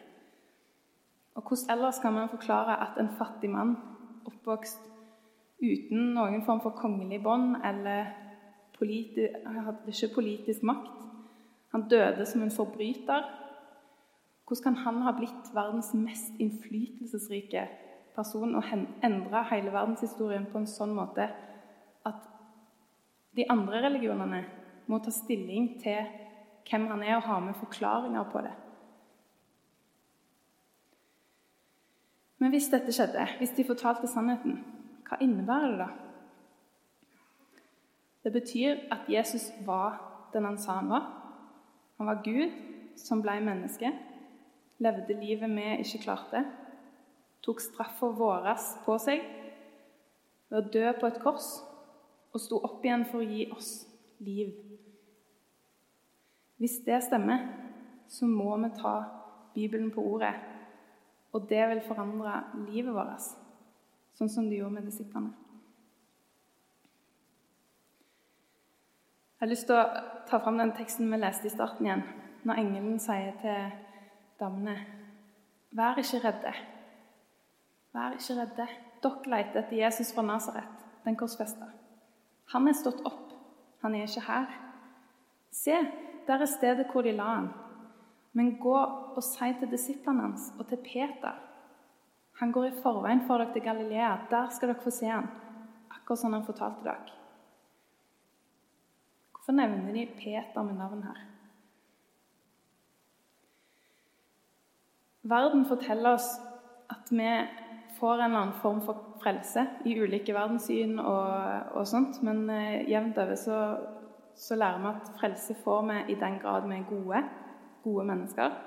Og 1.34 1.42
hvordan 1.42 1.70
ellers 1.76 1.98
kan 2.02 2.12
man 2.12 2.28
forklare 2.28 2.80
at 2.82 2.98
en 3.00 3.10
fattig 3.18 3.50
mann 3.50 3.76
oppvokst 4.26 4.80
uten 5.62 6.12
noen 6.14 6.42
form 6.46 6.60
for 6.62 6.76
kongelig 6.78 7.22
bånd 7.22 7.56
eller 7.64 8.10
hadde 8.78 9.92
ikke 9.92 10.14
politisk 10.14 10.62
makt 10.62 10.94
Han 11.72 11.88
døde 11.88 12.24
som 12.26 12.42
en 12.42 12.50
forbryter. 12.50 13.26
Hvordan 14.46 14.64
kan 14.64 14.76
han 14.84 15.02
ha 15.02 15.12
blitt 15.12 15.50
verdens 15.52 15.90
mest 15.94 16.38
innflytelsesrike 16.40 17.66
person 18.16 18.54
og 18.56 18.64
endre 19.04 19.42
hele 19.50 19.72
verdenshistorien 19.74 20.46
på 20.48 20.62
en 20.62 20.70
sånn 20.70 20.94
måte 20.96 21.26
at 22.08 22.24
de 23.36 23.44
andre 23.52 23.82
religionene 23.84 24.40
må 24.88 24.98
ta 25.04 25.12
stilling 25.12 25.74
til 25.82 26.00
hvem 26.68 26.88
han 26.88 27.02
er, 27.02 27.16
og 27.16 27.28
ha 27.28 27.38
med 27.40 27.60
forklaringer 27.60 28.24
på 28.32 28.40
det? 28.44 28.54
Men 32.38 32.52
hvis 32.54 32.68
dette 32.72 32.92
skjedde, 32.94 33.24
hvis 33.38 33.54
de 33.56 33.66
fortalte 33.66 34.08
sannheten, 34.10 34.60
hva 35.08 35.18
innebærer 35.24 35.72
det 35.72 35.78
da? 35.80 35.88
Det 38.28 38.34
betyr 38.34 38.82
at 38.92 39.06
Jesus 39.08 39.46
var 39.64 39.96
den 40.34 40.44
han 40.44 40.58
sa 40.60 40.74
han 40.82 40.90
var. 40.92 41.06
Han 41.96 42.10
var 42.10 42.20
Gud 42.24 42.52
som 43.00 43.22
ble 43.24 43.38
menneske, 43.40 43.88
levde 44.84 45.16
livet 45.16 45.48
vi 45.48 45.64
ikke 45.80 46.02
klarte, 46.02 46.42
tok 47.40 47.62
straffa 47.64 48.10
vår 48.18 48.50
på 48.84 48.98
seg 49.00 49.24
ved 50.50 50.58
å 50.60 50.68
dø 50.76 50.92
på 51.00 51.08
et 51.08 51.22
kors 51.24 51.46
og 52.34 52.44
sto 52.44 52.60
opp 52.68 52.84
igjen 52.84 53.06
for 53.08 53.24
å 53.24 53.30
gi 53.30 53.48
oss 53.54 53.72
liv. 54.20 54.52
Hvis 56.60 56.82
det 56.84 57.00
stemmer, 57.08 57.48
så 58.12 58.28
må 58.28 58.60
vi 58.60 58.74
ta 58.76 58.94
Bibelen 59.56 59.88
på 59.94 60.04
ordet 60.04 60.36
og 61.32 61.48
det 61.48 61.64
vil 61.70 61.84
forandre 61.88 62.42
livet 62.68 62.92
vårt, 62.92 63.32
sånn 64.20 64.36
som 64.36 64.48
det 64.48 64.60
gjorde 64.60 64.76
med 64.76 64.90
disiplene. 64.92 65.47
Jeg 69.38 69.46
har 69.46 69.50
lyst 69.52 69.68
til 69.68 69.76
å 69.78 69.82
ta 70.26 70.40
fram 70.42 70.56
den 70.58 70.72
teksten 70.74 71.12
vi 71.12 71.18
leste 71.22 71.46
i 71.46 71.50
starten 71.52 71.86
igjen, 71.86 72.00
når 72.42 72.58
engelen 72.58 72.96
sier 72.98 73.36
til 73.38 73.68
damene 74.40 74.72
Vær 75.78 76.00
ikke 76.00 76.18
redde. 76.24 76.54
Vær 77.94 78.16
ikke 78.16 78.34
redde. 78.34 78.64
Dere 79.04 79.30
leter 79.30 79.60
etter 79.60 79.76
Jesus 79.78 80.10
fra 80.16 80.24
Nasaret, 80.26 80.80
den 81.04 81.14
korsfesta. 81.20 81.68
Han 82.50 82.66
er 82.66 82.74
stått 82.74 83.04
opp. 83.06 83.28
Han 83.84 83.94
er 83.94 84.08
ikke 84.08 84.24
her. 84.26 84.56
Se, 85.54 85.76
der 86.26 86.42
er 86.42 86.50
stedet 86.50 86.88
hvor 86.90 87.06
de 87.06 87.12
la 87.14 87.28
han. 87.36 87.48
Men 88.34 88.56
gå 88.58 88.74
og 88.74 89.22
si 89.22 89.52
til 89.60 89.70
disiplene 89.70 90.24
hans 90.26 90.48
og 90.58 90.66
til 90.66 90.82
Peter 90.82 91.38
Han 92.42 92.50
går 92.54 92.66
i 92.72 92.74
forveien 92.82 93.22
for 93.26 93.38
dere 93.38 93.54
til 93.54 93.62
Galilea. 93.62 94.10
Der 94.34 94.50
skal 94.50 94.72
dere 94.72 94.82
få 94.82 94.90
se 94.90 95.06
han, 95.06 95.30
akkurat 95.94 96.24
som 96.24 96.34
han 96.34 96.46
fortalte 96.46 96.90
dere. 96.90 97.17
Hvorfor 99.48 99.62
nevner 99.62 99.92
de 99.92 100.08
Peter 100.12 100.62
med 100.62 100.74
navn 100.76 101.02
her? 101.02 101.20
Verden 105.22 105.62
forteller 105.64 106.18
oss 106.18 106.26
at 106.92 107.08
vi 107.08 107.30
får 107.96 108.12
en 108.12 108.24
eller 108.26 108.42
annen 108.42 108.58
form 108.60 108.82
for 108.84 109.16
frelse 109.22 109.64
i 109.88 109.94
ulike 109.96 110.34
verdenssyn 110.36 110.98
og, 111.00 111.72
og 111.80 111.88
sånt, 111.88 112.20
men 112.28 112.44
eh, 112.52 112.90
jevnt 112.92 113.22
over 113.24 113.40
så, 113.40 113.62
så 114.36 114.60
lærer 114.60 114.84
vi 114.84 114.92
at 114.92 115.10
frelse 115.22 115.56
får 115.64 115.80
vi 115.88 115.98
i 116.12 116.18
den 116.20 116.38
grad 116.44 116.68
vi 116.68 116.82
er 116.82 116.86
gode 116.92 117.24
gode 117.88 118.06
mennesker. 118.12 118.60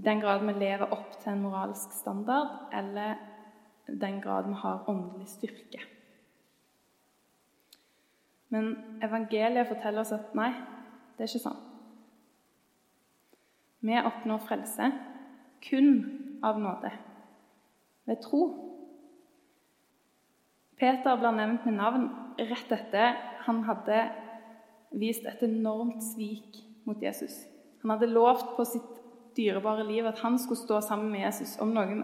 I 0.00 0.06
den 0.08 0.24
grad 0.24 0.48
vi 0.48 0.56
lever 0.56 0.88
opp 0.88 1.20
til 1.20 1.34
en 1.34 1.44
moralsk 1.44 1.92
standard, 2.00 2.56
eller 2.72 3.20
den 3.92 4.22
grad 4.24 4.48
vi 4.48 4.56
har 4.64 4.88
åndelig 4.88 5.28
styrke. 5.36 5.84
Men 8.54 8.70
evangeliet 9.04 9.68
forteller 9.68 10.04
oss 10.04 10.14
at 10.16 10.34
nei, 10.38 10.52
det 11.16 11.24
er 11.26 11.30
ikke 11.30 11.44
sånn. 11.48 11.64
Vi 13.84 13.98
oppnår 14.00 14.40
frelse 14.46 14.88
kun 15.62 15.90
av 16.44 16.58
nåde, 16.60 16.90
ved 18.06 18.22
tro. 18.24 18.42
Peter 20.78 21.18
blir 21.18 21.34
nevnt 21.34 21.66
med 21.66 21.78
navn 21.78 22.08
rett 22.38 22.72
etter 22.74 23.16
han 23.46 23.64
hadde 23.66 24.02
vist 24.94 25.26
et 25.26 25.42
enormt 25.42 26.02
svik 26.12 26.60
mot 26.86 27.02
Jesus. 27.02 27.42
Han 27.82 27.92
hadde 27.94 28.10
lovt 28.10 28.54
på 28.56 28.66
sitt 28.66 28.94
dyrebare 29.36 29.86
liv 29.86 30.06
at 30.06 30.22
han 30.22 30.38
skulle 30.38 30.60
stå 30.60 30.80
sammen 30.82 31.10
med 31.12 31.26
Jesus. 31.26 31.56
Om 31.62 31.74
noen, 31.74 32.02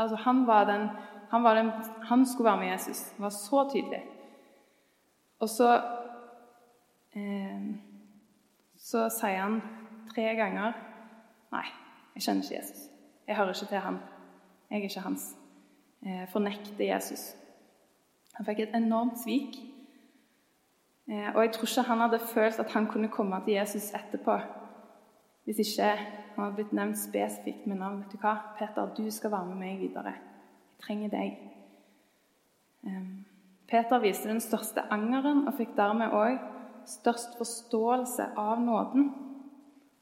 altså 0.00 0.18
han, 0.24 0.44
var 0.48 0.66
den, 0.68 0.88
han, 1.30 1.44
var 1.44 1.60
den, 1.60 1.70
han 2.08 2.26
skulle 2.26 2.50
være 2.50 2.62
med 2.64 2.72
Jesus. 2.72 3.04
Det 3.16 3.24
var 3.24 3.34
så 3.36 3.64
tydelig. 3.72 4.02
Og 5.44 5.50
så 5.52 5.68
eh, 7.16 7.64
Så 8.76 9.08
sier 9.12 9.42
han 9.42 9.60
tre 10.14 10.24
ganger 10.38 10.72
Nei, 11.52 11.66
jeg 12.14 12.24
kjenner 12.24 12.42
ikke 12.42 12.56
Jesus. 12.56 12.80
Jeg 13.28 13.36
hører 13.36 13.52
ikke 13.54 13.68
til 13.70 13.82
han. 13.84 13.98
Jeg 14.70 14.78
er 14.78 14.86
ikke 14.88 15.04
hans. 15.04 15.26
Eh, 16.02 16.24
fornekter 16.32 16.84
Jesus. 16.84 17.22
Han 18.34 18.46
fikk 18.48 18.64
et 18.64 18.74
enormt 18.74 19.20
svik. 19.22 19.60
Eh, 21.06 21.28
og 21.34 21.44
jeg 21.44 21.52
tror 21.54 21.68
ikke 21.68 21.86
han 21.90 22.02
hadde 22.02 22.26
følt 22.32 22.58
at 22.58 22.74
han 22.74 22.88
kunne 22.90 23.12
komme 23.12 23.38
til 23.44 23.54
Jesus 23.54 23.92
etterpå 23.94 24.38
hvis 25.44 25.60
ikke 25.60 25.90
han 26.34 26.44
hadde 26.44 26.56
blitt 26.56 26.72
nevnt 26.72 26.98
spesifikt 26.98 27.66
med 27.66 27.76
navn. 27.76 28.00
vet 28.00 28.12
du 28.12 28.18
hva? 28.18 28.34
'Peter, 28.58 28.94
du 28.96 29.10
skal 29.10 29.30
være 29.30 29.46
med 29.46 29.56
meg 29.56 29.78
videre. 29.78 30.14
Jeg 30.16 30.86
trenger 30.86 31.10
deg.' 31.10 31.38
Peter 33.74 33.98
viste 33.98 34.28
den 34.30 34.38
største 34.38 34.84
angeren 34.94 35.48
og 35.48 35.56
fikk 35.58 35.72
dermed 35.74 36.12
òg 36.14 36.36
størst 36.86 37.32
forståelse 37.40 38.28
av 38.38 38.60
nåden. 38.62 39.08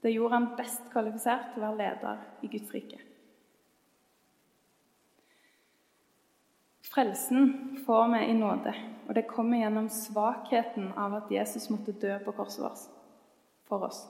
Det 0.04 0.12
gjorde 0.12 0.34
han 0.34 0.48
best 0.58 0.90
kvalifisert 0.92 1.54
til 1.54 1.62
å 1.62 1.70
være 1.70 1.78
leder 1.78 2.18
i 2.44 2.50
Guds 2.52 2.74
rike. 2.74 2.98
Frelsen 6.92 7.46
får 7.86 8.10
vi 8.12 8.20
i 8.26 8.34
nåde, 8.36 8.74
og 9.08 9.16
det 9.16 9.24
kommer 9.30 9.62
gjennom 9.62 9.88
svakheten 9.88 10.90
av 10.92 11.16
at 11.22 11.32
Jesus 11.32 11.70
måtte 11.72 11.96
dø 11.96 12.18
på 12.26 12.36
korset 12.36 12.66
vårt 12.66 12.84
for 13.70 13.88
oss. 13.88 14.02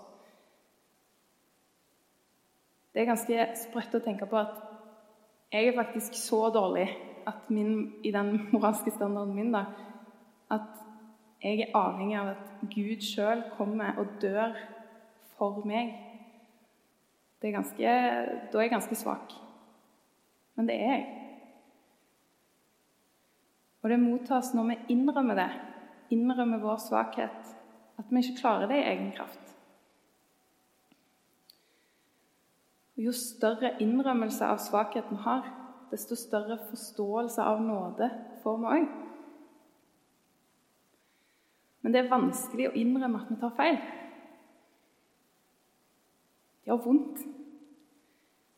Det 2.91 3.05
er 3.05 3.13
ganske 3.13 3.49
sprøtt 3.63 3.95
å 3.95 4.03
tenke 4.03 4.27
på 4.27 4.43
at 4.43 4.59
jeg 5.55 5.71
er 5.71 5.79
faktisk 5.79 6.19
så 6.19 6.49
dårlig 6.51 6.91
min, 7.49 7.93
i 8.05 8.13
den 8.13 8.49
moralske 8.53 8.91
standarden 8.91 9.35
min 9.35 9.53
da, 9.53 9.65
at 10.51 10.69
jeg 11.43 11.61
er 11.61 11.77
avhengig 11.77 12.19
av 12.21 12.33
at 12.37 12.51
Gud 12.71 13.03
sjøl 13.03 13.43
kommer 13.57 13.99
og 13.99 14.15
dør 14.23 14.55
for 15.37 15.65
meg. 15.67 15.95
Er 17.43 17.57
ganske, 17.57 17.93
da 18.53 18.59
er 18.59 18.63
jeg 18.63 18.71
ganske 18.71 18.95
svak. 18.95 19.33
Men 20.55 20.69
det 20.69 20.77
er 20.79 20.93
jeg. 20.93 21.07
Og 23.83 23.91
det 23.91 23.99
mottas 23.99 24.53
når 24.55 24.69
vi 24.69 24.77
innrømmer 24.95 25.41
det, 25.41 25.49
innrømmer 26.15 26.63
vår 26.63 26.79
svakhet, 26.85 27.51
at 27.99 28.11
vi 28.11 28.23
ikke 28.23 28.39
klarer 28.39 28.71
det 28.71 28.79
i 28.79 28.87
egen 28.93 29.11
kraft. 29.17 29.41
Jo 33.03 33.11
større 33.17 33.73
innrømmelse 33.83 34.47
av 34.47 34.63
svakhet 34.63 35.11
vi 35.11 35.19
har, 35.25 35.49
desto 35.93 36.17
større 36.17 36.59
forståelse 36.71 37.45
av 37.45 37.61
nåde 37.63 38.09
får 38.43 38.59
vi 38.59 38.71
òg. 38.77 38.89
Men 41.83 41.95
det 41.95 42.03
er 42.03 42.11
vanskelig 42.13 42.71
å 42.71 42.75
innrømme 42.79 43.21
at 43.21 43.31
vi 43.31 43.39
tar 43.41 43.55
feil. 43.59 43.79
Det 46.63 46.71
gjør 46.71 46.83
vondt. 46.85 47.23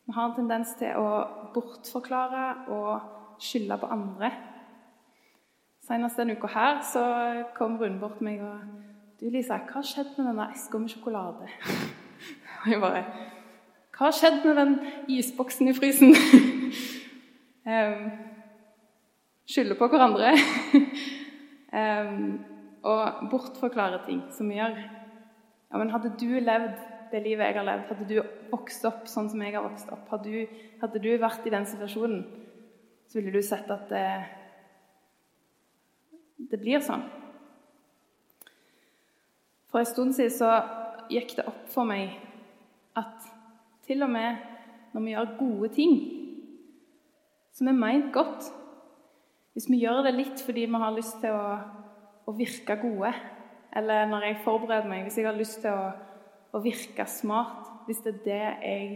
Vi 0.04 0.12
har 0.12 0.28
en 0.28 0.36
tendens 0.36 0.74
til 0.78 0.98
å 1.00 1.06
bortforklare 1.54 2.46
og 2.76 3.40
skylde 3.42 3.78
på 3.80 3.88
andre. 3.92 4.30
Senest 5.84 6.20
denne 6.20 6.36
uka 6.36 6.48
her 6.52 6.82
så 6.84 7.04
kom 7.56 7.78
Rune 7.80 8.00
bort 8.00 8.18
til 8.20 8.28
meg 8.28 8.44
og 8.44 8.60
du, 9.20 9.28
Lisa, 9.30 9.56
hva 9.56 9.78
har 9.78 9.86
skjedd 9.86 10.16
med 10.18 10.26
denne 10.28 10.48
eska 10.52 10.78
med 10.80 10.90
sjokolade? 10.92 11.48
Og 12.64 12.66
jeg 12.68 12.80
bare 12.82 13.04
Hva 13.94 14.08
har 14.08 14.16
skjedd 14.16 14.40
med 14.44 14.58
den 14.58 14.74
isboksen 15.16 15.70
i 15.70 15.74
frysen? 15.76 16.16
um, 17.66 18.10
skylder 19.48 19.78
på 19.78 19.88
hverandre. 19.92 20.34
um, 21.72 22.26
og 22.84 23.28
bortforklare 23.32 24.02
ting 24.04 24.20
som 24.36 24.50
vi 24.52 24.58
gjør. 24.58 24.76
Ja, 24.76 25.80
men 25.80 25.92
hadde 25.92 26.12
du 26.20 26.28
levd 26.36 26.76
det 27.12 27.22
livet 27.24 27.46
jeg 27.46 27.56
har 27.56 27.66
levd, 27.66 27.90
hadde 27.92 28.06
du 28.08 28.16
vokst 28.50 28.84
opp 28.88 29.04
sånn 29.10 29.28
som 29.30 29.42
jeg 29.44 29.54
har 29.54 29.64
vokst 29.64 29.90
opp, 29.94 30.08
hadde 30.10 30.32
du, 30.32 30.56
hadde 30.80 31.02
du 31.02 31.10
vært 31.20 31.46
i 31.46 31.52
den 31.54 31.66
situasjonen, 31.68 32.24
så 33.06 33.18
ville 33.20 33.34
du 33.34 33.44
sett 33.44 33.70
at 33.70 33.86
det, 33.92 34.06
det 36.50 36.58
blir 36.60 36.82
sånn. 36.82 37.04
For 39.70 39.82
en 39.82 39.90
stund 39.90 40.16
siden 40.16 40.34
så 40.34 40.50
gikk 41.12 41.36
det 41.38 41.46
opp 41.50 41.64
for 41.70 41.86
meg 41.86 42.16
at 42.98 43.30
til 43.86 44.02
og 44.06 44.10
med 44.10 44.42
når 44.94 45.04
vi 45.04 45.14
gjør 45.14 45.32
gode 45.38 45.70
ting 45.74 45.96
som 47.54 47.70
er 47.70 47.78
meint 47.78 48.12
godt 48.14 48.50
Hvis 49.54 49.68
vi 49.70 49.78
gjør 49.84 50.02
det 50.06 50.16
litt 50.16 50.42
fordi 50.42 50.66
vi 50.66 50.80
har 50.82 50.94
lyst 50.96 51.20
til 51.22 51.30
å, 51.30 51.52
å 52.26 52.32
virke 52.34 52.74
gode, 52.80 53.12
eller 53.78 54.08
når 54.10 54.26
jeg 54.26 54.40
forbereder 54.42 54.88
meg, 54.90 55.04
hvis 55.06 55.20
jeg 55.20 55.28
har 55.28 55.38
lyst 55.38 55.60
til 55.62 55.70
å, 55.70 55.92
å 56.50 56.62
virke 56.64 57.06
smart, 57.06 57.68
hvis 57.86 58.02
det 58.02 58.16
er 58.16 58.24
det 58.24 58.40
jeg 58.42 58.88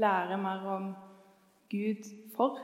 lærer 0.00 0.40
mer 0.40 0.64
om 0.72 0.88
Gud 1.68 2.08
for, 2.32 2.56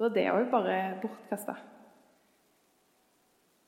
da 0.00 0.08
er 0.08 0.16
det 0.16 0.26
òg 0.32 0.48
bare 0.52 0.80
bortkasta. 1.04 1.58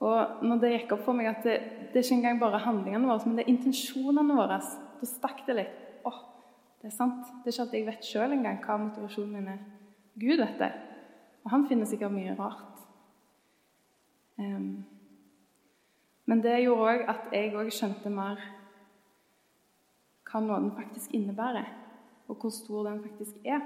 Og 0.09 0.44
når 0.46 0.61
det 0.62 0.74
gikk 0.74 0.94
opp 0.94 1.05
for 1.05 1.20
meg 1.20 1.29
at 1.33 1.44
det, 1.44 1.57
det 1.92 2.01
er 2.01 2.07
ikke 2.07 2.20
engang 2.22 2.40
bare 2.40 2.64
handlingene 2.64 3.09
våre, 3.09 3.24
men 3.27 3.37
det 3.37 3.44
er 3.44 3.53
intensjonene 3.53 4.37
våre, 4.40 4.61
da 5.01 5.09
stakk 5.12 5.44
det 5.48 5.57
litt. 5.59 5.81
Å, 6.07 6.12
det 6.81 6.88
er 6.88 6.94
sant. 6.94 7.27
Det 7.42 7.51
er 7.51 7.57
ikke 7.57 7.68
at 7.68 7.77
jeg 7.77 7.88
vet 7.88 8.14
sjøl 8.14 8.37
engang 8.37 8.62
hva 8.64 8.79
motivasjonen 8.87 9.35
min 9.37 9.53
er. 9.57 9.66
Gud 10.20 10.40
vet 10.40 10.59
det. 10.59 10.72
Og 11.44 11.50
han 11.50 11.66
finner 11.68 11.87
sikkert 11.88 12.12
mye 12.12 12.35
rart. 12.38 12.81
Um, 14.38 14.85
men 16.28 16.42
det 16.42 16.61
gjorde 16.62 16.92
òg 16.92 17.04
at 17.09 17.31
jeg 17.33 17.54
òg 17.57 17.70
skjønte 17.72 18.11
mer 18.12 18.42
hva 20.28 20.40
nåden 20.44 20.74
faktisk 20.76 21.14
innebærer, 21.16 21.70
og 22.28 22.37
hvor 22.37 22.52
stor 22.52 22.85
den 22.90 23.00
faktisk 23.00 23.46
er. 23.48 23.62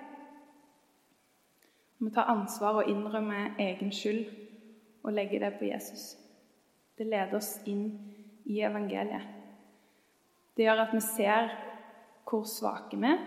Vi 1.99 2.11
tar 2.15 2.31
ansvar 2.31 2.79
og 2.83 2.91
innrømmer 2.91 3.59
egen 3.59 3.91
skyld 3.93 4.25
og 5.03 5.13
legger 5.13 5.43
det 5.43 5.59
på 5.59 5.65
Jesus. 5.65 6.17
Det 6.99 7.07
leder 7.07 7.35
oss 7.37 7.57
inn 7.67 7.89
i 8.45 8.61
evangeliet. 8.63 9.27
Det 10.57 10.67
gjør 10.67 10.85
at 10.85 10.95
vi 10.95 11.01
ser 11.01 11.51
hvor 12.29 12.47
svake 12.49 12.97
vi 12.97 13.11
er, 13.11 13.21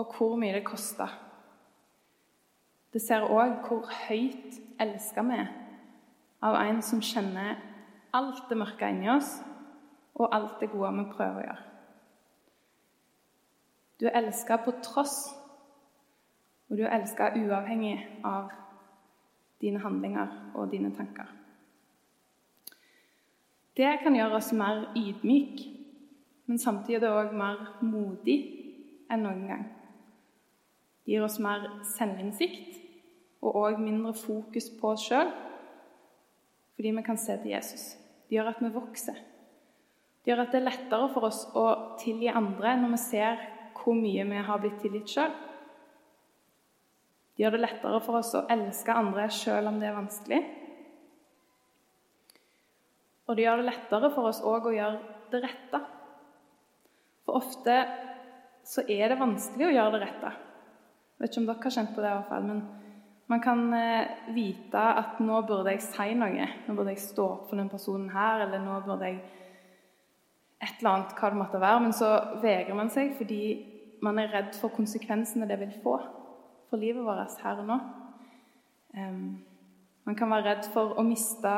og 0.00 0.14
hvor 0.16 0.36
mye 0.40 0.56
det 0.56 0.64
koster. 0.64 1.12
Det 2.92 3.02
ser 3.02 3.28
òg 3.28 3.60
hvor 3.66 3.90
høyt 4.08 4.56
elska 4.80 5.22
vi 5.28 5.36
er 5.38 5.50
av 6.40 6.56
en 6.56 6.80
som 6.82 7.02
kjenner 7.04 7.58
alt 8.16 8.46
det 8.48 8.58
mørke 8.58 8.88
inni 8.90 9.10
oss, 9.12 9.36
og 10.16 10.32
alt 10.34 10.56
det 10.60 10.70
gode 10.72 10.92
vi 10.96 11.04
prøver 11.12 11.36
å 11.36 11.44
gjøre. 11.44 11.66
Du 14.00 14.06
er 14.08 14.16
elska 14.22 14.56
på 14.64 14.72
tross, 14.82 15.18
og 16.68 16.78
du 16.78 16.84
er 16.86 16.96
elska 16.96 17.30
uavhengig 17.36 17.98
av 18.24 18.48
dine 19.60 19.82
handlinger 19.82 20.32
og 20.54 20.70
dine 20.72 20.90
tanker. 20.96 21.28
Det 23.76 23.92
kan 24.02 24.16
gjøre 24.16 24.40
oss 24.40 24.52
mer 24.56 24.88
ydmyk, 24.96 25.60
men 26.48 26.58
samtidig 26.58 27.06
òg 27.06 27.36
mer 27.36 27.60
modig 27.84 28.38
enn 29.12 29.22
noen 29.24 29.44
gang. 29.48 29.68
Gir 31.10 31.24
oss 31.26 31.40
mer 31.42 31.64
selvinnsikt 31.90 32.76
og 33.42 33.56
òg 33.64 33.80
mindre 33.82 34.12
fokus 34.14 34.68
på 34.78 34.92
oss 34.92 35.08
sjøl, 35.08 35.30
fordi 36.76 36.92
vi 36.94 37.02
kan 37.02 37.18
se 37.18 37.34
til 37.40 37.50
Jesus. 37.50 37.96
Det 38.28 38.36
gjør 38.36 38.52
at 38.52 38.60
vi 38.62 38.70
vokser. 38.70 39.16
Det 40.20 40.30
gjør 40.30 40.44
at 40.44 40.52
det 40.52 40.60
er 40.60 40.68
lettere 40.68 41.08
for 41.10 41.26
oss 41.26 41.40
å 41.56 41.66
tilgi 41.98 42.28
andre 42.30 42.76
når 42.78 42.92
vi 42.94 43.00
ser 43.02 43.40
hvor 43.80 43.96
mye 43.96 44.26
vi 44.28 44.42
har 44.46 44.60
blitt 44.60 44.78
tilgitt 44.82 45.10
sjøl. 45.10 45.32
Det 47.34 47.42
gjør 47.42 47.56
det 47.56 47.62
lettere 47.64 48.00
for 48.04 48.20
oss 48.20 48.34
å 48.36 48.44
elske 48.52 48.94
andre 48.94 49.24
sjøl 49.32 49.70
om 49.70 49.80
det 49.80 49.88
er 49.88 49.96
vanskelig. 49.96 50.40
Og 53.26 53.38
det 53.38 53.46
gjør 53.46 53.62
det 53.62 53.70
lettere 53.70 54.12
for 54.12 54.28
oss 54.30 54.42
òg 54.44 54.68
å 54.68 54.76
gjøre 54.76 55.16
det 55.32 55.42
rette. 55.46 55.82
For 57.24 57.40
ofte 57.40 57.80
så 58.66 58.84
er 58.86 59.10
det 59.10 59.18
vanskelig 59.18 59.70
å 59.70 59.74
gjøre 59.74 59.96
det 59.96 60.02
rette. 60.04 60.32
Vet 61.20 61.34
ikke 61.34 61.42
om 61.42 61.48
dere 61.50 61.64
har 61.66 61.74
kjent 61.76 61.92
på 61.94 62.02
det, 62.02 62.10
i 62.10 62.18
hvert 62.18 62.30
fall, 62.30 62.46
men 62.48 62.62
man 63.30 63.42
kan 63.44 63.60
eh, 63.76 64.14
vite 64.34 64.84
at 65.02 65.20
nå 65.22 65.42
burde 65.46 65.74
jeg 65.76 65.84
si 65.84 66.14
noe. 66.18 66.46
Nå 66.66 66.74
burde 66.74 66.94
jeg 66.94 67.04
stå 67.04 67.26
opp 67.36 67.50
for 67.50 67.60
den 67.60 67.68
personen 67.70 68.08
her, 68.10 68.46
eller 68.46 68.64
nå 68.64 68.80
burde 68.86 69.10
jeg 69.10 69.20
et 70.60 70.80
eller 70.80 70.90
annet, 70.90 71.12
hva 71.14 71.30
det 71.30 71.38
måtte 71.38 71.60
være. 71.62 71.84
Men 71.84 71.94
så 71.94 72.08
vegrer 72.42 72.78
man 72.78 72.90
seg 72.92 73.12
fordi 73.20 73.42
man 74.02 74.18
er 74.18 74.32
redd 74.32 74.56
for 74.56 74.72
konsekvensene 74.74 75.48
det 75.48 75.60
vil 75.60 75.76
få 75.84 75.98
for 76.70 76.80
livet 76.80 77.04
vårt 77.04 77.38
her 77.44 77.60
og 77.60 77.68
nå. 77.68 77.78
Man 80.08 80.16
kan 80.18 80.30
være 80.32 80.46
redd 80.48 80.68
for 80.72 80.96
å 80.98 81.04
miste 81.06 81.52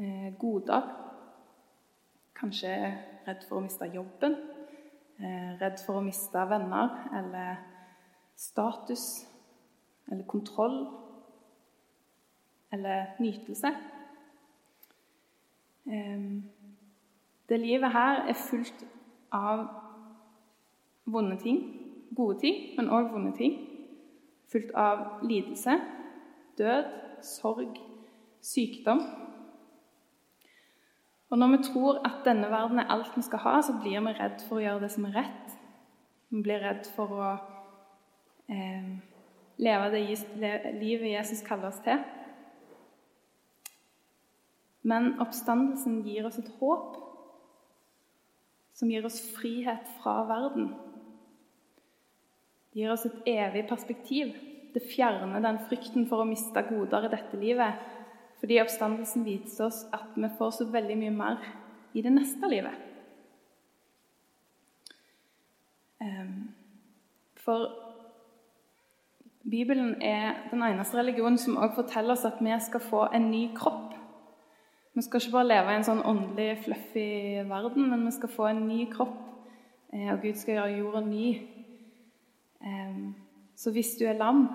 eh, 0.00 0.28
goder. 0.40 0.84
Kanskje 2.36 2.72
redd 3.26 3.44
for 3.48 3.60
å 3.60 3.64
miste 3.64 3.88
jobben. 3.92 4.36
Eh, 5.18 5.52
redd 5.60 5.80
for 5.84 6.00
å 6.00 6.04
miste 6.04 6.44
venner 6.50 7.08
eller 7.18 7.77
status 8.38 9.26
eller 10.08 10.24
kontroll 10.24 10.86
eller 12.72 13.06
nytelse. 13.18 13.68
Um, 15.86 16.44
det 17.48 17.60
livet 17.60 17.92
her 17.92 18.28
er 18.28 18.36
fullt 18.36 18.86
av 19.32 19.66
vonde 21.04 21.38
ting. 21.40 21.60
Gode 22.16 22.38
ting, 22.40 22.76
men 22.76 22.90
òg 22.90 23.10
vonde 23.12 23.34
ting 23.36 23.58
Fullt 24.48 24.70
av 24.80 25.20
lidelse, 25.28 25.74
død, 26.56 26.86
sorg, 27.20 27.74
sykdom. 28.40 29.02
Og 31.28 31.38
når 31.38 31.50
vi 31.52 31.58
tror 31.66 31.98
at 32.08 32.22
denne 32.24 32.48
verden 32.48 32.80
er 32.80 32.88
alt 32.88 33.12
vi 33.16 33.22
skal 33.26 33.42
ha, 33.44 33.58
så 33.62 33.74
blir 33.82 34.00
vi 34.00 34.14
redd 34.16 34.40
for 34.48 34.56
å 34.56 34.62
gjøre 34.64 34.86
det 34.86 34.90
som 34.94 35.04
er 35.04 35.18
rett. 35.18 35.52
Vi 36.32 36.40
blir 36.46 36.64
redd 36.64 36.88
for 36.96 37.12
å 37.12 37.28
eh, 38.48 38.88
leve 39.58 39.90
det 39.92 40.54
livet 40.78 41.12
Jesus 41.12 41.42
kaller 41.46 41.70
oss 41.72 41.82
til. 41.84 42.00
Men 44.88 45.16
oppstandelsen 45.20 46.02
gir 46.06 46.26
oss 46.28 46.38
et 46.40 46.50
håp 46.60 46.96
som 48.78 48.90
gir 48.90 49.04
oss 49.04 49.18
frihet 49.34 49.88
fra 49.98 50.22
verden. 50.28 50.70
Det 52.70 52.84
gir 52.84 52.92
oss 52.94 53.06
et 53.08 53.26
evig 53.26 53.66
perspektiv. 53.68 54.36
Det 54.74 54.84
fjerner 54.84 55.42
den 55.42 55.58
frykten 55.66 56.06
for 56.06 56.22
å 56.22 56.28
miste 56.28 56.62
goder 56.68 57.08
i 57.08 57.12
dette 57.12 57.40
livet. 57.40 57.80
Fordi 58.38 58.60
oppstandelsen 58.62 59.24
viser 59.26 59.66
oss 59.66 59.82
at 59.92 60.14
vi 60.14 60.30
får 60.38 60.54
så 60.54 60.68
veldig 60.70 60.98
mye 61.00 61.16
mer 61.16 61.42
i 61.98 62.04
det 62.04 62.12
neste 62.14 62.50
livet. 62.50 62.84
Ehm, 65.98 66.54
for 67.34 67.87
Bibelen 69.50 70.02
er 70.02 70.48
den 70.50 70.62
eneste 70.62 70.98
religionen 70.98 71.38
som 71.38 71.56
også 71.56 71.82
forteller 71.82 72.12
oss 72.12 72.26
at 72.28 72.40
vi 72.40 72.56
skal 72.60 72.80
få 72.84 73.06
en 73.14 73.30
ny 73.30 73.48
kropp. 73.56 73.94
Vi 74.94 75.02
skal 75.02 75.20
ikke 75.20 75.36
bare 75.36 75.48
leve 75.48 75.72
i 75.72 75.78
en 75.78 75.86
sånn 75.86 76.02
åndelig, 76.04 76.48
fluffy 76.64 77.08
verden, 77.48 77.86
men 77.90 78.04
vi 78.04 78.12
skal 78.16 78.32
få 78.34 78.48
en 78.50 78.66
ny 78.66 78.82
kropp. 78.90 79.16
Eh, 79.92 80.10
og 80.12 80.20
Gud 80.24 80.36
skal 80.36 80.58
gjøre 80.58 80.80
jorda 80.80 81.04
ny 81.06 81.28
så 83.58 83.72
hvis 83.74 83.96
du 83.98 84.04
er 84.06 84.18
lam, 84.18 84.46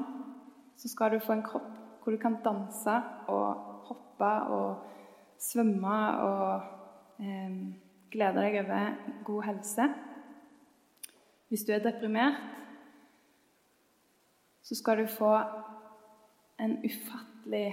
så 0.77 0.89
skal 0.89 1.12
du 1.12 1.19
få 1.19 1.34
en 1.36 1.43
kropp 1.43 1.69
hvor 2.03 2.12
du 2.12 2.17
kan 2.19 2.38
danse 2.43 2.93
og 3.32 3.47
hoppe 3.88 4.32
og 4.56 4.86
svømme 5.39 5.97
og 6.19 6.62
glede 8.12 8.41
deg 8.41 8.58
over 8.63 8.95
god 9.23 9.43
helse. 9.47 9.88
Hvis 11.47 11.63
du 11.67 11.71
er 11.71 11.84
deprimert, 11.84 12.39
så 14.63 14.76
skal 14.76 14.97
du 14.97 15.08
få 15.08 15.34
en 16.63 16.78
ufattelig 16.86 17.67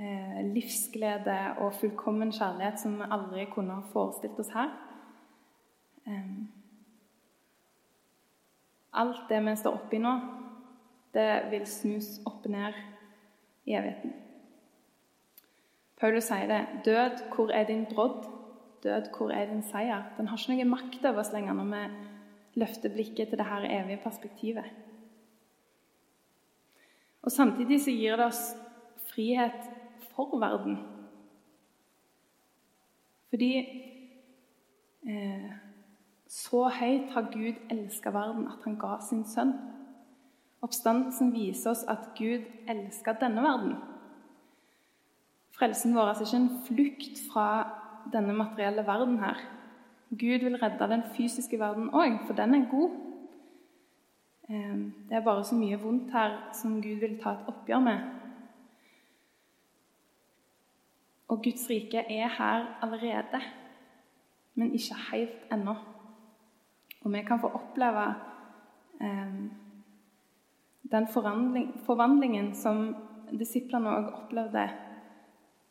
eh, 0.00 0.40
livsglede 0.54 1.38
og 1.58 1.74
fullkommen 1.80 2.32
kjærlighet 2.32 2.80
som 2.80 2.98
vi 2.98 3.08
aldri 3.10 3.46
kunne 3.50 3.78
ha 3.80 3.86
forestilt 3.92 4.38
oss 4.38 4.52
her. 4.54 4.70
Eh, 6.06 6.34
alt 8.92 9.24
det 9.28 9.40
vi 9.46 9.56
står 9.56 9.80
oppi 9.80 9.98
nå, 9.98 10.12
det 11.14 11.30
vil 11.50 11.66
snus 11.66 12.18
opp 12.26 12.46
og 12.46 12.54
ned 12.54 12.78
i 13.66 13.74
evigheten. 13.74 14.14
Paulus 16.00 16.26
sier 16.28 16.46
det. 16.50 16.62
Død, 16.84 17.20
hvor 17.34 17.50
er 17.54 17.66
din 17.66 17.86
brodd? 17.90 18.26
Død, 18.82 19.10
hvor 19.16 19.30
er 19.30 19.46
din 19.50 19.62
seier? 19.62 20.10
Den 20.18 20.28
har 20.28 20.38
ikke 20.38 20.56
noe 20.58 20.70
makt 20.74 21.06
over 21.06 21.22
oss 21.22 21.32
lenger 21.32 21.56
når 21.58 21.70
vi 21.70 21.84
løfter 22.60 22.92
blikket 22.92 23.30
til 23.30 23.40
det 23.40 23.46
her 23.46 23.66
evige 23.66 24.02
perspektivet. 24.02 24.83
Og 27.24 27.32
Samtidig 27.32 27.80
så 27.80 27.92
gir 27.92 28.16
det 28.20 28.26
oss 28.26 28.42
frihet 29.08 29.70
for 30.12 30.36
verden. 30.40 30.76
Fordi 33.32 33.52
eh, 35.08 35.52
så 36.28 36.68
høyt 36.68 37.10
har 37.14 37.30
Gud 37.32 37.56
elska 37.72 38.12
verden 38.12 38.46
at 38.52 38.60
han 38.64 38.76
ga 38.78 38.98
sin 39.00 39.24
sønn. 39.24 39.54
Oppstandelsen 40.62 41.32
viser 41.32 41.72
oss 41.72 41.84
at 41.88 42.12
Gud 42.18 42.44
elsker 42.68 43.16
denne 43.20 43.42
verden. 43.42 43.74
Frelsen 45.54 45.96
vår 45.96 46.12
er 46.12 46.22
ikke 46.24 46.40
en 46.40 46.52
flukt 46.66 47.24
fra 47.32 47.48
denne 48.12 48.36
materielle 48.36 48.84
verden 48.86 49.18
her. 49.22 49.40
Gud 50.10 50.44
vil 50.44 50.60
redde 50.60 50.88
den 50.90 51.02
fysiske 51.16 51.58
verden 51.58 51.90
òg, 51.90 52.20
for 52.26 52.36
den 52.36 52.54
er 52.54 52.70
god. 52.70 52.96
Ehm, 54.50 54.94
det 55.08 55.16
er 55.16 55.24
bare 55.24 55.44
så 55.44 55.56
mye 55.56 55.80
vondt 55.80 56.12
her 56.12 56.36
som 56.52 56.82
Gud 56.82 57.00
vil 57.00 57.18
ta 57.22 57.32
et 57.32 57.48
oppgjør 57.48 57.80
med. 57.80 57.98
Og 61.28 61.42
Guds 61.42 61.70
rike 61.70 61.98
er 61.98 62.28
her 62.28 62.66
allerede, 62.82 63.40
men 64.54 64.74
ikke 64.74 64.94
helt 65.12 65.52
ennå. 65.52 65.74
Og 67.00 67.12
vi 67.12 67.22
kan 67.22 67.40
få 67.40 67.46
oppleve 67.46 68.04
eh, 69.00 69.32
den 70.92 71.06
forvandlingen 71.86 72.54
som 72.54 72.96
disiplene 73.38 73.96
òg 73.98 74.12
opplevde 74.12 74.68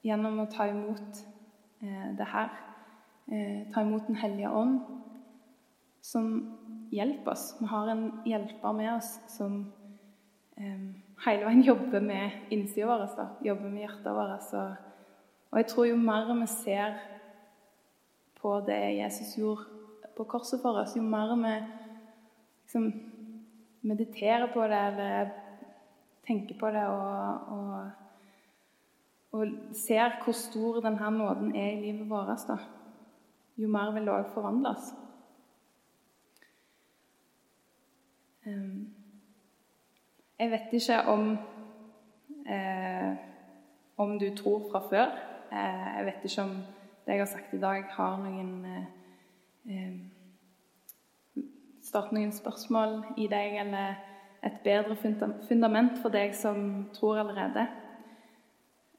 gjennom 0.03 0.41
å 0.43 0.49
ta 0.51 0.67
imot 0.67 1.21
eh, 1.81 2.09
det 2.17 2.27
her. 2.33 2.49
Eh, 3.31 3.71
ta 3.73 3.81
imot 3.81 4.07
Den 4.07 4.19
hellige 4.19 4.51
ånd, 4.51 4.81
som 6.01 6.57
hjelper 6.93 7.32
oss. 7.32 7.56
Vi 7.60 7.69
har 7.69 7.91
en 7.91 8.03
hjelper 8.25 8.75
med 8.77 8.91
oss 8.95 9.10
som 9.32 9.58
eh, 10.58 10.84
hele 11.25 11.47
veien 11.47 11.63
jobber 11.65 12.03
med 12.03 12.53
innsida 12.53 12.89
vår, 12.89 13.06
da. 13.17 13.27
jobber 13.45 13.69
med 13.69 13.86
hjertet 13.86 14.17
vårt. 14.17 14.51
Og, 14.60 14.75
og 15.51 15.62
jeg 15.62 15.69
tror 15.71 15.89
jo 15.89 16.01
mer 16.01 16.34
vi 16.34 16.49
ser 16.51 16.99
på 18.41 18.58
det 18.67 18.82
Jesus 18.97 19.38
gjorde 19.39 20.12
på 20.13 20.27
korset 20.29 20.62
for 20.62 20.77
oss, 20.82 20.93
jo 20.97 21.01
mer 21.01 21.34
vi 21.34 21.56
liksom, 22.63 22.91
mediterer 23.82 24.47
på 24.53 24.67
det 24.69 24.82
eller 24.91 25.32
tenker 26.27 26.56
på 26.60 26.69
det 26.71 26.84
og, 26.88 27.51
og 27.56 28.03
og 29.34 29.47
ser 29.73 30.19
hvor 30.23 30.36
stor 30.38 30.82
denne 30.86 31.10
nåden 31.12 31.56
er 31.56 31.71
i 31.71 31.79
livet 31.82 32.10
vårt, 32.10 32.43
da, 32.47 32.58
jo 33.58 33.69
mer 33.69 33.89
vil 33.95 34.06
det 34.06 34.13
òg 34.13 34.27
forvandle 34.34 34.75
oss. 34.75 34.91
Jeg 40.39 40.51
vet 40.51 40.73
ikke 40.75 40.97
om 41.08 41.38
eh, 42.47 43.15
om 43.97 44.19
du 44.19 44.36
tror 44.36 44.65
fra 44.71 44.82
før. 44.89 45.13
Eh, 45.51 45.97
jeg 45.97 46.06
vet 46.06 46.25
ikke 46.25 46.41
om 46.41 46.56
det 47.06 47.13
jeg 47.13 47.21
har 47.21 47.32
sagt 47.32 47.53
i 47.53 47.62
dag, 47.62 47.86
har 47.89 48.17
noen 48.17 48.65
eh, 48.65 49.93
Start 51.84 52.13
noen 52.15 52.32
spørsmål 52.32 53.01
i 53.19 53.25
deg, 53.27 53.58
eller 53.60 53.97
et 54.43 54.62
bedre 54.63 54.95
fundament 54.95 55.97
for 55.99 56.15
deg 56.15 56.32
som 56.36 56.86
tror 56.95 57.19
allerede. 57.19 57.65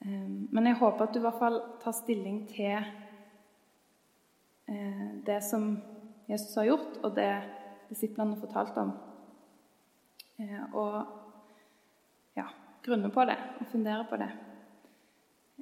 Men 0.04 0.68
jeg 0.68 0.76
håper 0.76 1.06
at 1.06 1.14
du 1.14 1.18
i 1.18 1.24
hvert 1.24 1.40
fall 1.40 1.56
tar 1.80 1.96
stilling 1.96 2.42
til 2.50 2.84
det 5.24 5.40
som 5.48 5.78
Jesus 6.28 6.54
har 6.60 6.68
gjort, 6.68 7.00
og 7.02 7.16
det 7.16 7.30
disiplene 7.88 8.36
fortalte 8.40 8.84
om. 8.84 8.92
Eh, 10.38 10.74
og 10.74 11.06
ja, 12.36 12.46
grunne 12.82 13.10
på 13.10 13.24
det 13.28 13.36
og 13.60 13.66
fundere 13.72 14.06
på 14.10 14.18
det. 14.20 14.30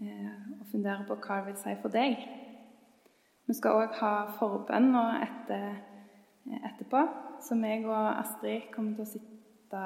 Eh, 0.02 0.28
og 0.60 0.66
fundere 0.70 1.04
på 1.08 1.16
hva 1.16 1.40
det 1.40 1.46
vil 1.50 1.58
si 1.60 1.74
for 1.82 1.94
deg. 1.94 2.26
Vi 3.46 3.56
skal 3.58 3.82
òg 3.82 3.96
ha 3.98 4.12
forbønn 4.38 4.94
etter, 4.96 5.80
etterpå, 6.62 7.02
så 7.42 7.58
meg 7.58 7.88
og 7.90 8.12
Astrid 8.12 8.70
kommer 8.74 8.94
til 8.96 9.04
å 9.04 9.10
sitte 9.10 9.82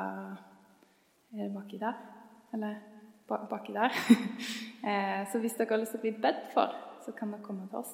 Er 1.32 1.40
det 1.40 1.54
baki 1.54 1.78
der? 1.80 1.96
Eller? 2.54 2.76
baki 3.26 3.72
der. 3.74 3.90
Eh, 4.86 5.26
så 5.26 5.40
hvis 5.42 5.56
dere 5.58 5.72
har 5.72 5.80
lyst 5.80 5.96
til 5.96 5.98
å 5.98 6.02
bli 6.04 6.12
bedt 6.22 6.44
for, 6.52 6.70
så 7.02 7.10
kan 7.10 7.32
dere 7.32 7.42
komme 7.42 7.64
til 7.66 7.80
oss. 7.80 7.88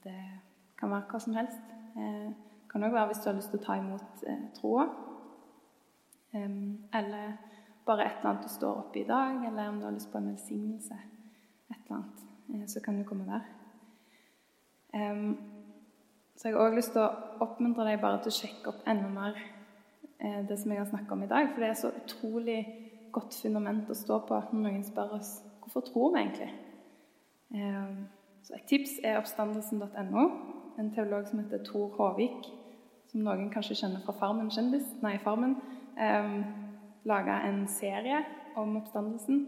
Det 0.00 0.14
kan 0.80 0.90
være 0.90 1.10
hva 1.10 1.20
som 1.20 1.34
helst. 1.36 1.60
Det 1.94 2.06
eh, 2.06 2.30
kan 2.70 2.84
òg 2.86 2.94
være 2.94 3.10
hvis 3.10 3.20
du 3.20 3.28
har 3.28 3.36
lyst 3.36 3.52
til 3.52 3.60
å 3.60 3.64
ta 3.66 3.76
imot 3.80 4.24
eh, 4.26 4.44
troa. 4.56 4.86
Eller 6.32 7.32
bare 7.86 8.04
et 8.06 8.18
eller 8.18 8.30
annet 8.30 8.44
du 8.46 8.52
står 8.52 8.82
oppe 8.84 9.00
i 9.00 9.06
dag, 9.08 9.46
eller 9.46 9.68
om 9.68 9.78
du 9.80 9.84
har 9.84 9.94
lyst 9.94 10.12
på 10.12 10.18
en 10.18 10.28
velsignelse. 10.30 10.98
Et 11.70 11.76
eller 11.76 11.96
annet. 11.96 12.70
Så 12.70 12.80
kan 12.84 12.98
du 12.98 13.04
komme 13.04 13.26
der. 13.26 13.46
Så 16.36 16.48
jeg 16.48 16.56
har 16.56 16.66
òg 16.66 16.76
lyst 16.78 16.92
til 16.94 17.02
å 17.02 17.44
oppmuntre 17.44 17.84
deg 17.86 18.00
bare 18.02 18.22
til 18.22 18.32
å 18.32 18.38
sjekke 18.38 18.72
opp 18.72 18.86
enda 18.88 19.08
mer 19.12 19.36
det 20.48 20.56
som 20.60 20.72
jeg 20.72 20.80
har 20.80 20.88
snakka 20.88 21.14
om 21.14 21.22
i 21.24 21.30
dag. 21.30 21.50
For 21.52 21.62
det 21.62 21.68
er 21.70 21.78
så 21.80 21.90
utrolig 21.96 22.60
godt 23.12 23.34
fundament 23.42 23.90
å 23.90 23.96
stå 23.98 24.20
på 24.28 24.38
når 24.52 24.64
noen 24.66 24.84
spør 24.86 25.16
oss 25.18 25.30
hvorfor 25.60 25.84
tror 25.86 26.14
vi 26.14 26.22
egentlig. 26.22 26.50
Så 28.42 28.54
Et 28.56 28.66
tips 28.66 28.96
er 29.04 29.18
oppstandelsen.no. 29.20 30.24
En 30.78 30.90
teolog 30.94 31.26
som 31.28 31.42
heter 31.42 31.64
Tor 31.64 31.90
Håvik, 31.98 32.46
som 33.10 33.20
noen 33.26 33.50
kanskje 33.52 33.76
kjenner 33.82 34.00
fra 34.06 34.14
Farmen 34.16 34.50
kjendis, 34.50 34.86
nei, 35.02 35.18
Farmen, 35.20 35.58
eh, 36.00 36.34
laga 37.04 37.40
en 37.48 37.66
serie 37.68 38.24
om 38.56 38.76
oppstandelsen 38.80 39.46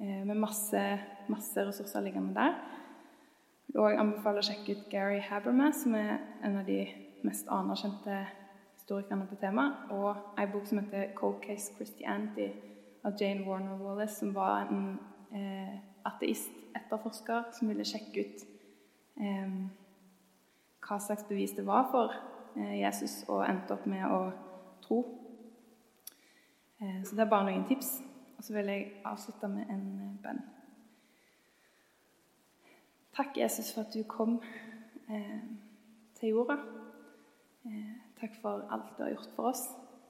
eh, 0.00 0.22
med 0.24 0.36
masse, 0.36 0.82
masse 1.28 1.66
ressurser 1.66 2.04
liggende 2.04 2.36
der. 2.36 2.56
Og 3.76 3.98
anbefaler 3.98 4.44
å 4.44 4.46
sjekke 4.46 4.76
ut 4.76 4.86
Gary 4.92 5.20
Habermas, 5.20 5.82
som 5.82 5.96
er 5.98 6.18
en 6.46 6.60
av 6.60 6.68
de 6.68 6.84
mest 7.26 7.48
anerkjente 7.52 8.22
historikerne 8.76 9.26
på 9.26 9.38
temaet, 9.40 9.90
og 9.90 10.38
ei 10.38 10.46
bok 10.46 10.66
som 10.66 10.78
heter 10.78 11.12
'Cold 11.14 11.40
Case 11.42 11.74
Christianity', 11.74 12.52
av 13.04 13.12
Jane 13.20 13.44
Warner 13.46 13.76
Wallace, 13.78 14.18
som 14.18 14.34
var 14.34 14.66
en 14.70 14.98
eh, 15.32 15.78
ateist-etterforsker 16.04 17.52
som 17.52 17.68
ville 17.68 17.84
sjekke 17.84 18.20
ut 18.20 18.46
eh, 19.20 19.52
hva 20.86 20.98
slags 20.98 21.26
bevis 21.28 21.54
det 21.56 21.66
var 21.66 21.88
for 21.90 22.14
eh, 22.56 22.80
Jesus, 22.80 23.24
og 23.28 23.44
endte 23.46 23.74
opp 23.74 23.86
med 23.86 24.06
å 24.06 24.20
tro. 24.86 25.02
Eh, 26.80 27.00
så 27.04 27.16
det 27.16 27.24
er 27.24 27.30
bare 27.30 27.48
noen 27.48 27.64
tips. 27.68 27.96
Og 28.36 28.44
så 28.44 28.54
vil 28.56 28.70
jeg 28.70 28.92
avslutte 29.04 29.48
med 29.48 29.70
en 29.72 29.84
eh, 30.04 30.14
bønn. 30.22 30.42
Takk, 33.16 33.36
Jesus, 33.38 33.72
for 33.72 33.86
at 33.86 33.94
du 33.94 34.02
kom 34.08 34.40
eh, 35.08 35.44
til 36.18 36.34
jorda. 36.34 36.58
takk 38.20 38.36
for 38.40 38.66
alt 38.70 38.92
du 38.96 39.02
har 39.02 39.10
gjort 39.10 39.32
for 39.36 39.50
oss. 39.50 39.62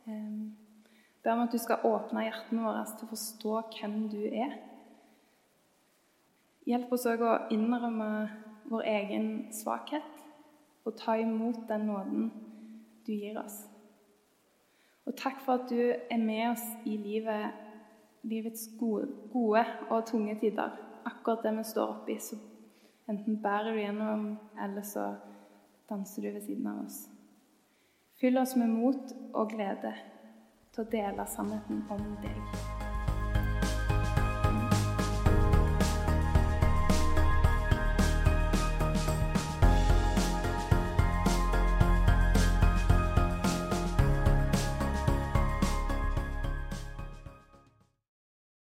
Eh, 0.07 0.33
ber 1.23 1.33
om 1.33 1.45
at 1.45 1.53
du 1.53 1.59
skal 1.59 1.87
åpne 1.87 2.27
hjertene 2.27 2.67
våre 2.67 2.83
til 2.97 3.07
å 3.07 3.13
forstå 3.13 3.55
hvem 3.79 3.95
du 4.11 4.21
er. 4.27 4.59
Hjelp 6.67 6.93
oss 6.93 7.07
òg 7.07 7.23
å 7.23 7.39
innrømme 7.55 8.11
vår 8.67 8.87
egen 8.91 9.27
svakhet 9.55 10.25
og 10.87 10.95
ta 10.99 11.15
imot 11.19 11.69
den 11.69 11.87
nåden 11.87 12.29
du 13.07 13.13
gir 13.15 13.39
oss. 13.39 13.65
Og 15.07 15.15
takk 15.17 15.41
for 15.45 15.61
at 15.61 15.71
du 15.71 15.79
er 16.11 16.19
med 16.19 16.49
oss 16.51 16.65
i 16.85 16.97
livet, 16.97 17.55
livets 18.27 18.69
gode, 18.79 19.07
gode 19.33 19.65
og 19.91 20.07
tunge 20.07 20.35
tider. 20.41 20.75
Akkurat 21.07 21.45
det 21.47 21.55
vi 21.59 21.65
står 21.65 21.93
oppi, 21.95 22.19
så 22.19 22.37
enten 23.09 23.39
bærer 23.43 23.73
du 23.73 23.79
gjennom, 23.79 24.27
eller 24.65 24.83
så 24.83 25.13
danser 25.91 26.23
du 26.23 26.33
ved 26.33 26.43
siden 26.43 26.67
av 26.67 26.83
oss. 26.85 27.05
Fyll 28.21 28.39
oss 28.39 28.57
med 28.57 28.69
mot 28.69 29.15
og 29.35 29.51
glede 29.55 29.95
til 30.75 30.85
å 30.85 30.91
dele 30.91 31.31
sannheten 31.31 31.85
om 31.93 32.11
deg. 32.25 32.86